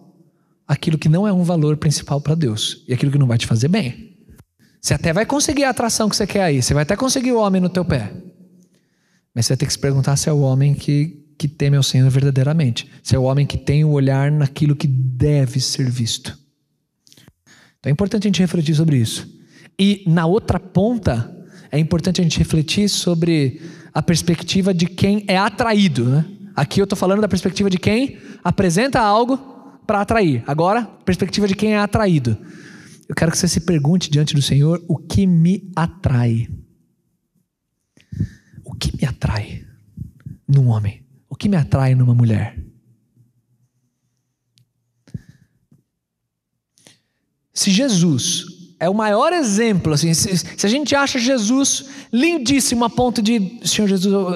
[0.74, 3.45] aquilo que não é um valor principal para Deus e aquilo que não vai te
[3.45, 4.17] fazer bem.
[4.82, 7.39] Você até vai conseguir a atração que você quer aí, você vai até conseguir o
[7.39, 8.11] homem no teu pé.
[9.34, 11.84] Mas você vai ter que se perguntar se é o homem que, que teme ao
[11.84, 12.89] Senhor verdadeiramente.
[13.03, 16.38] Se é o homem que tem o olhar naquilo que deve ser visto.
[17.80, 19.28] Então é importante a gente refletir sobre isso.
[19.80, 21.32] E na outra ponta,
[21.71, 23.61] é importante a gente refletir sobre
[23.93, 26.05] a perspectiva de quem é atraído.
[26.05, 26.26] Né?
[26.55, 29.53] Aqui eu estou falando da perspectiva de quem apresenta algo
[29.86, 30.43] para atrair.
[30.47, 32.38] Agora, perspectiva de quem é atraído.
[33.07, 36.47] Eu quero que você se pergunte diante do Senhor: o que me atrai?
[38.63, 39.65] O que me atrai
[40.47, 41.05] num homem?
[41.29, 42.57] O que me atrai numa mulher?
[47.53, 48.45] Se Jesus
[48.79, 53.59] é o maior exemplo, assim, se, se, a gente acha Jesus lindíssimo a ponto de,
[53.63, 54.36] Senhor Jesus, eu,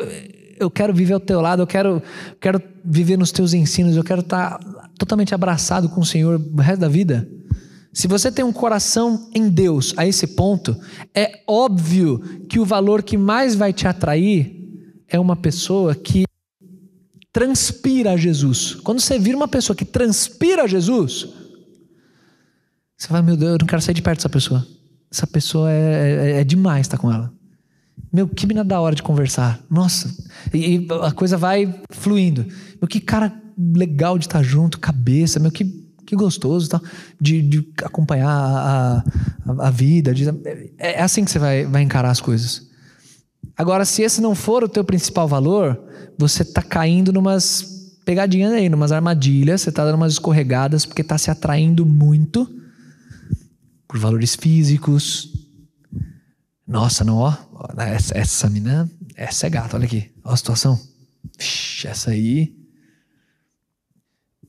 [0.59, 2.01] eu quero viver ao teu lado, eu quero,
[2.39, 4.59] quero viver nos teus ensinos, eu quero estar
[4.97, 7.27] totalmente abraçado com o Senhor o resto da vida.
[7.91, 10.79] Se você tem um coração em Deus a esse ponto,
[11.13, 14.55] é óbvio que o valor que mais vai te atrair
[15.07, 16.23] é uma pessoa que
[17.33, 18.75] transpira Jesus.
[18.75, 21.27] Quando você vira uma pessoa que transpira Jesus,
[22.97, 24.65] você vai, meu Deus, eu não quero sair de perto dessa pessoa.
[25.11, 27.33] Essa pessoa é, é, é demais estar com ela.
[28.11, 29.59] Meu, que mina da hora de conversar.
[29.69, 30.13] Nossa,
[30.53, 32.45] e, e a coisa vai fluindo.
[32.81, 35.65] Meu, que cara legal de estar junto, cabeça, meu, que,
[36.05, 36.69] que gostoso
[37.19, 39.03] de, de acompanhar a,
[39.45, 40.13] a, a vida.
[40.13, 40.27] De,
[40.77, 42.67] é, é assim que você vai, vai encarar as coisas.
[43.57, 45.79] Agora, se esse não for o teu principal valor,
[46.17, 51.17] você está caindo numas pegadinhas aí, numas armadilhas, você está dando umas escorregadas porque está
[51.17, 52.49] se atraindo muito
[53.87, 55.36] por valores físicos.
[56.68, 57.34] Nossa, não, ó,
[57.78, 60.78] essa, essa mina, essa é gata, olha aqui, olha a situação.
[61.39, 62.53] Vixe, essa aí.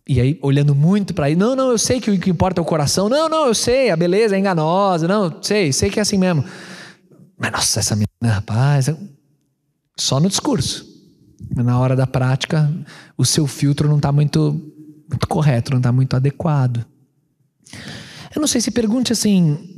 [0.09, 2.63] E aí, olhando muito para aí, não, não, eu sei que o que importa é
[2.63, 3.09] o coração.
[3.09, 5.07] Não, não, eu sei, a beleza é enganosa.
[5.07, 6.45] Não, sei, sei que é assim mesmo.
[7.37, 8.91] Mas, nossa, essa menina, rapaz,
[9.97, 10.87] só no discurso.
[11.55, 12.73] Na hora da prática,
[13.17, 14.53] o seu filtro não está muito,
[15.09, 16.85] muito correto, não está muito adequado.
[18.35, 19.78] Eu não sei se pergunte assim.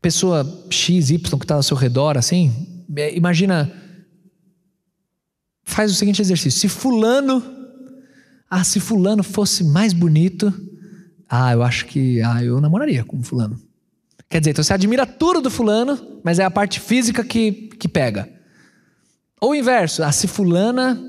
[0.00, 2.84] Pessoa X, Y que está ao seu redor, assim.
[2.96, 3.70] É, imagina.
[5.64, 6.60] Faz o seguinte exercício.
[6.60, 7.42] Se Fulano.
[8.50, 10.52] Ah, se Fulano fosse mais bonito.
[11.28, 12.22] Ah, eu acho que.
[12.22, 13.60] Ah, eu namoraria com Fulano.
[14.28, 17.88] Quer dizer, então você admira tudo do fulano, mas é a parte física que, que
[17.88, 18.28] pega.
[19.40, 21.00] Ou o inverso, ah, se fulana.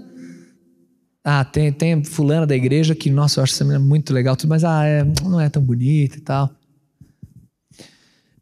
[1.24, 4.50] Ah, tem, tem fulana da igreja que, nossa, eu acho essa menina muito legal, tudo,
[4.50, 6.50] mas ah, é, não é tão bonita e tal.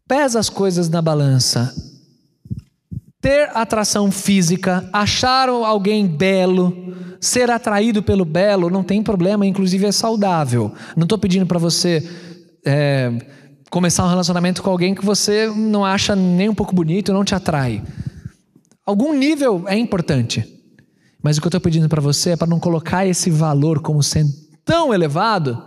[0.08, 1.74] Pesa as coisas na balança.
[3.20, 9.92] Ter atração física, achar alguém belo, ser atraído pelo belo, não tem problema, inclusive é
[9.92, 10.72] saudável.
[10.96, 12.08] Não estou pedindo para você.
[12.64, 13.12] É,
[13.70, 17.34] começar um relacionamento com alguém que você não acha nem um pouco bonito, não te
[17.34, 17.82] atrai.
[18.86, 20.42] Algum nível é importante.
[21.22, 24.02] Mas o que eu estou pedindo para você é para não colocar esse valor como
[24.02, 24.30] sendo
[24.64, 25.62] tão elevado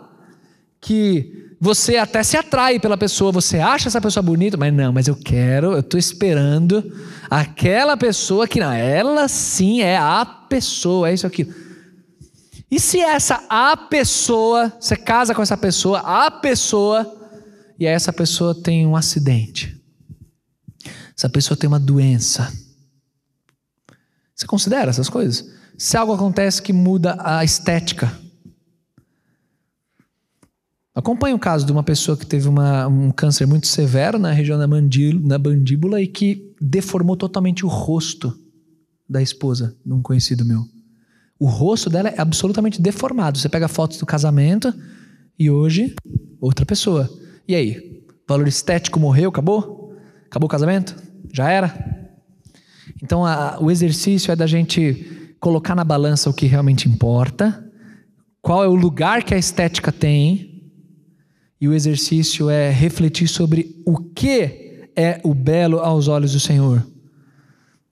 [0.80, 5.08] que você até se atrai pela pessoa, você acha essa pessoa bonita, mas não, mas
[5.08, 6.92] eu quero, eu estou esperando
[7.30, 11.48] aquela pessoa que não, ela sim é a pessoa, é isso aqui.
[12.70, 17.20] E se essa a pessoa, você casa com essa pessoa, a pessoa
[17.82, 19.80] e aí essa pessoa tem um acidente.
[21.18, 22.52] Essa pessoa tem uma doença.
[24.36, 25.48] Você considera essas coisas?
[25.78, 28.12] Se algo acontece que muda a estética.
[31.02, 34.60] Acompanhe o caso de uma pessoa que teve uma, um câncer muito severo na região
[34.60, 38.38] da mandíbula, na mandíbula e que deformou totalmente o rosto
[39.10, 40.64] da esposa de um conhecido meu.
[41.40, 43.40] O rosto dela é absolutamente deformado.
[43.40, 44.72] Você pega fotos do casamento
[45.40, 45.96] e hoje
[46.40, 47.10] outra pessoa.
[47.48, 48.04] E aí?
[48.28, 49.98] Valor estético morreu, acabou?
[50.28, 50.96] Acabou o casamento?
[51.34, 52.12] Já era?
[53.02, 57.68] Então a, o exercício é da gente colocar na balança o que realmente importa,
[58.40, 60.51] qual é o lugar que a estética tem,
[61.62, 66.84] e o exercício é refletir sobre o que é o belo aos olhos do Senhor.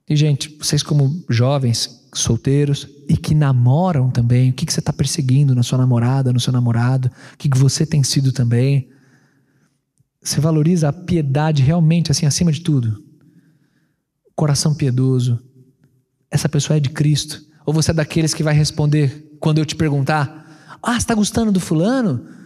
[0.08, 5.54] E, gente, vocês, como jovens, solteiros e que namoram também, o que, você está perseguindo
[5.54, 8.88] na sua namorada, no seu namorado, o que, que você tem sido também.
[10.20, 13.00] Você valoriza a piedade realmente, assim, acima de tudo?
[14.34, 15.38] Coração piedoso.
[16.28, 17.40] Essa pessoa é de Cristo.
[17.64, 21.52] Ou você é daqueles que vai responder quando eu te perguntar: Ah, você está gostando
[21.52, 22.39] do fulano?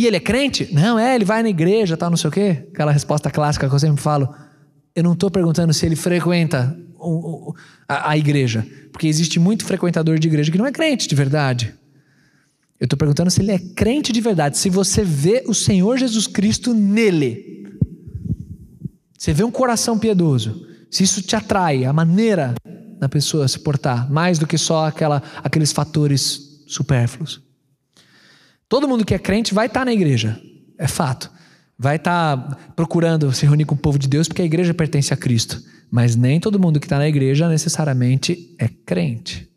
[0.00, 0.66] E ele é crente?
[0.72, 2.66] Não, é, ele vai na igreja, tal, não sei o quê.
[2.72, 4.34] Aquela resposta clássica que eu sempre falo.
[4.96, 6.74] Eu não estou perguntando se ele frequenta
[7.86, 8.66] a, a igreja.
[8.90, 11.74] Porque existe muito frequentador de igreja que não é crente de verdade.
[12.80, 16.26] Eu estou perguntando se ele é crente de verdade, se você vê o Senhor Jesus
[16.26, 17.66] Cristo nele.
[19.18, 22.54] Você vê um coração piedoso, se isso te atrai, a maneira
[22.98, 27.49] da pessoa se portar, mais do que só aquela, aqueles fatores supérfluos.
[28.70, 30.40] Todo mundo que é crente vai estar tá na igreja,
[30.78, 31.28] é fato.
[31.76, 35.12] Vai estar tá procurando se reunir com o povo de Deus porque a igreja pertence
[35.12, 35.60] a Cristo.
[35.90, 39.50] Mas nem todo mundo que está na igreja necessariamente é crente.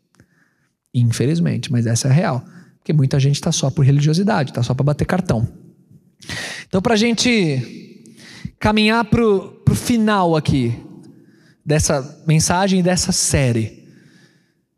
[0.92, 2.44] Infelizmente, mas essa é a real.
[2.78, 5.46] Porque muita gente está só por religiosidade, está só para bater cartão.
[6.66, 8.16] Então, para a gente
[8.58, 10.76] caminhar para o final aqui
[11.64, 13.88] dessa mensagem e dessa série,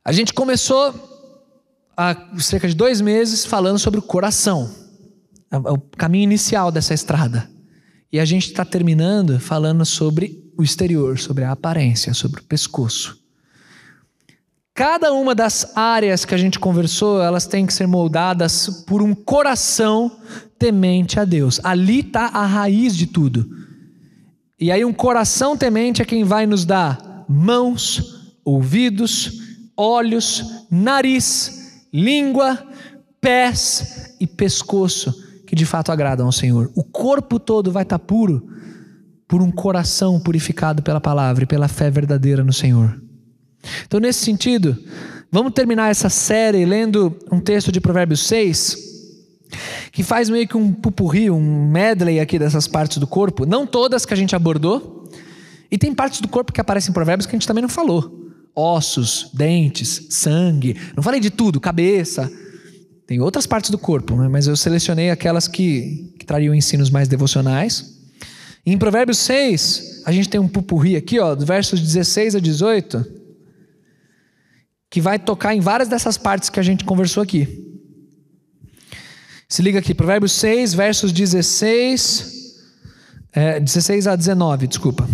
[0.05, 1.16] a gente começou
[1.97, 4.71] há cerca de dois meses falando sobre o coração,
[5.51, 7.49] o caminho inicial dessa estrada.
[8.13, 13.19] E a gente está terminando falando sobre o exterior, sobre a aparência, sobre o pescoço.
[14.75, 19.15] Cada uma das áreas que a gente conversou, elas têm que ser moldadas por um
[19.15, 20.19] coração
[20.59, 21.59] temente a Deus.
[21.65, 23.49] Ali está a raiz de tudo.
[24.61, 29.41] E aí, um coração temente é quem vai nos dar mãos, ouvidos,
[29.77, 31.66] olhos, nariz,
[31.97, 32.63] língua,
[33.21, 35.15] pés e pescoço,
[35.47, 36.71] que de fato agradam ao Senhor.
[36.75, 38.47] O corpo todo vai estar puro
[39.27, 43.01] por um coração purificado pela palavra e pela fé verdadeira no Senhor.
[43.87, 44.77] Então, nesse sentido,
[45.33, 48.77] vamos terminar essa série lendo um texto de Provérbios 6,
[49.91, 54.05] que faz meio que um pupurri, um medley aqui dessas partes do corpo, não todas
[54.05, 55.09] que a gente abordou,
[55.71, 58.26] e tem partes do corpo que aparecem em Provérbios que a gente também não falou.
[58.57, 62.33] Ossos, dentes, sangue, não falei de tudo, cabeça.
[63.07, 64.29] Tem outras partes do corpo, né?
[64.29, 67.95] mas eu selecionei aquelas que, que trariam ensinos mais devocionais.
[68.65, 73.07] Em Provérbios 6, a gente tem um pupurri aqui, ó, versos 16 a 18,
[74.91, 77.65] que vai tocar em várias dessas partes que a gente conversou aqui.
[79.49, 82.33] Se liga aqui, Provérbios 6, versos 16,
[83.33, 85.09] é, 16 a 19, desculpa.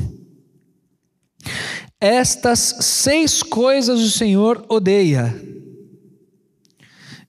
[2.04, 5.40] Estas seis coisas o Senhor odeia,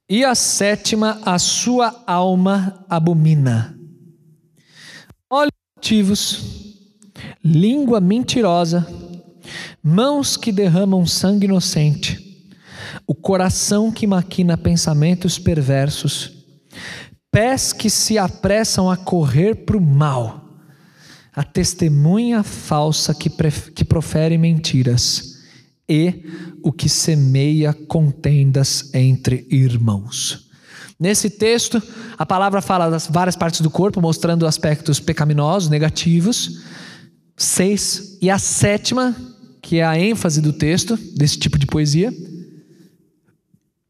[0.09, 3.77] e a sétima a sua alma abomina.
[5.29, 6.41] Altivos,
[7.45, 8.87] língua mentirosa,
[9.83, 12.49] mãos que derramam sangue inocente,
[13.05, 16.47] o coração que maquina pensamentos perversos,
[17.31, 20.42] pés que se apressam a correr para o mal,
[21.35, 23.29] a testemunha falsa que,
[23.73, 25.41] que profere mentiras
[25.89, 26.23] e
[26.61, 30.49] o que semeia contendas entre irmãos.
[30.99, 31.81] Nesse texto,
[32.17, 36.61] a palavra fala das várias partes do corpo, mostrando aspectos pecaminosos, negativos.
[37.35, 38.17] Seis.
[38.21, 39.15] E a sétima,
[39.61, 42.13] que é a ênfase do texto, desse tipo de poesia,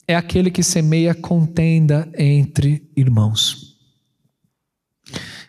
[0.07, 3.72] é aquele que semeia contenda entre irmãos.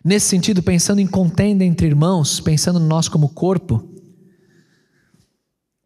[0.05, 3.89] Nesse sentido, pensando em contenda entre irmãos, pensando no nós como corpo,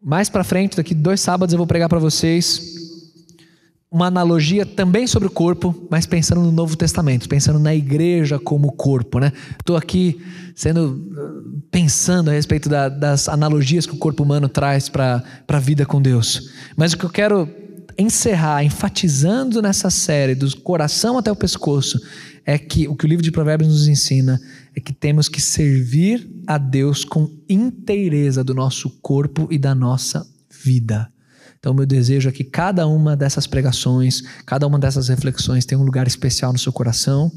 [0.01, 2.77] mais para frente, daqui dois sábados, eu vou pregar para vocês
[3.91, 8.71] uma analogia também sobre o corpo, mas pensando no Novo Testamento, pensando na igreja como
[8.73, 9.31] corpo, né?
[9.57, 10.21] Estou aqui
[10.53, 11.01] sendo
[11.71, 16.01] pensando a respeito da, das analogias que o corpo humano traz para a vida com
[16.01, 16.51] Deus.
[16.75, 17.49] Mas o que eu quero
[17.97, 21.99] encerrar, enfatizando nessa série, do coração até o pescoço,
[22.49, 24.41] é que o que o livro de Provérbios nos ensina
[24.75, 30.27] é que temos que servir a Deus com inteireza do nosso corpo e da nossa
[30.63, 31.13] vida.
[31.59, 35.83] Então, meu desejo é que cada uma dessas pregações, cada uma dessas reflexões tenha um
[35.83, 37.31] lugar especial no seu coração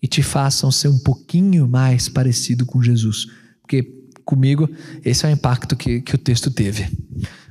[0.00, 3.26] e te façam ser um pouquinho mais parecido com Jesus.
[3.60, 3.82] Porque
[4.24, 4.70] comigo,
[5.04, 6.88] esse é o impacto que, que o texto teve.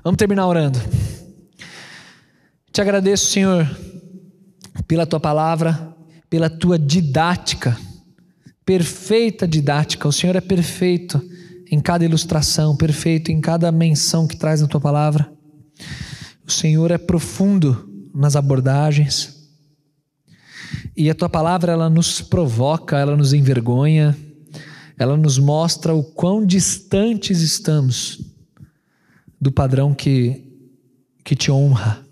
[0.06, 0.80] Vamos terminar orando.
[2.72, 3.70] Te agradeço, Senhor,
[4.88, 5.93] pela tua palavra,
[6.34, 7.78] pela tua didática,
[8.66, 10.08] perfeita didática.
[10.08, 11.22] O Senhor é perfeito
[11.70, 15.32] em cada ilustração, perfeito em cada menção que traz na tua palavra.
[16.44, 19.48] O Senhor é profundo nas abordagens.
[20.98, 24.18] E a tua palavra ela nos provoca, ela nos envergonha,
[24.98, 28.20] ela nos mostra o quão distantes estamos
[29.40, 30.50] do padrão que
[31.24, 32.03] que te honra.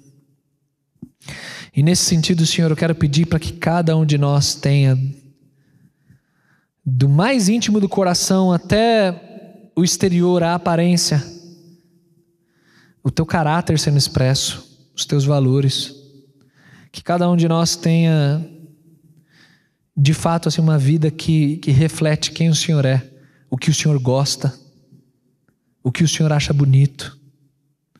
[1.73, 4.97] E nesse sentido, Senhor, eu quero pedir para que cada um de nós tenha
[6.85, 11.23] do mais íntimo do coração até o exterior, a aparência,
[13.03, 15.95] o teu caráter sendo expresso, os teus valores.
[16.91, 18.45] Que cada um de nós tenha,
[19.95, 23.09] de fato, assim, uma vida que, que reflete quem o Senhor é,
[23.49, 24.53] o que o Senhor gosta,
[25.81, 27.17] o que o Senhor acha bonito,
[27.95, 27.99] o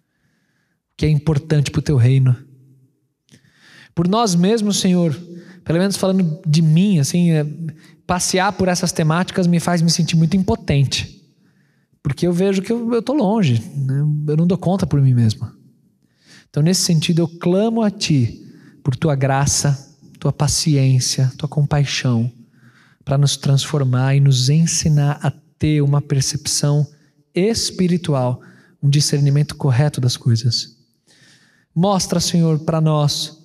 [0.98, 2.51] que é importante para o teu reino.
[3.94, 5.16] Por nós mesmos, Senhor,
[5.64, 7.46] pelo menos falando de mim, assim, é,
[8.06, 11.22] passear por essas temáticas me faz me sentir muito impotente.
[12.04, 14.00] Porque eu vejo que eu estou longe, né?
[14.28, 15.50] eu não dou conta por mim mesmo.
[16.50, 18.42] Então, nesse sentido, eu clamo a Ti
[18.84, 22.32] por Tua graça, Tua paciência, Tua compaixão,
[23.06, 26.86] para nos transformar e nos ensinar a ter uma percepção
[27.34, 28.42] espiritual,
[28.82, 30.76] um discernimento correto das coisas.
[31.74, 33.41] Mostra, Senhor, para nós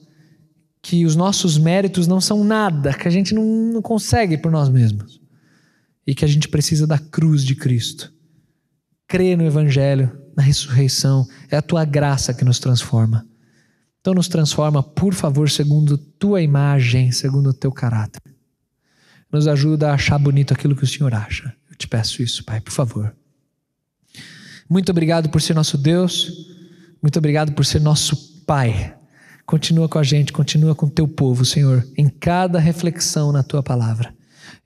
[0.87, 4.69] que os nossos méritos não são nada, que a gente não, não consegue por nós
[4.69, 5.21] mesmos
[6.07, 8.15] e que a gente precisa da cruz de Cristo
[9.07, 11.27] crê no Evangelho, na ressurreição.
[11.51, 13.27] É a tua graça que nos transforma.
[14.01, 18.23] Então, nos transforma, por favor, segundo tua imagem, segundo o teu caráter.
[19.33, 21.53] Nos ajuda a achar bonito aquilo que o Senhor acha.
[21.69, 23.15] Eu te peço isso, Pai, por favor.
[24.69, 26.31] Muito obrigado por ser nosso Deus.
[27.03, 28.95] Muito obrigado por ser nosso Pai.
[29.47, 33.63] Continua com a gente, continua com o teu povo, Senhor, em cada reflexão na tua
[33.63, 34.13] palavra.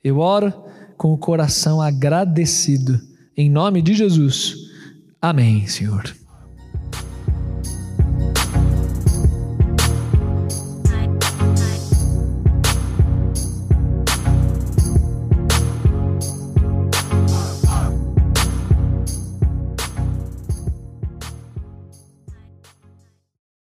[0.02, 0.52] Eu oro
[0.96, 2.98] com o coração agradecido
[3.36, 4.54] em nome de Jesus.
[5.20, 6.19] Amém, Senhor.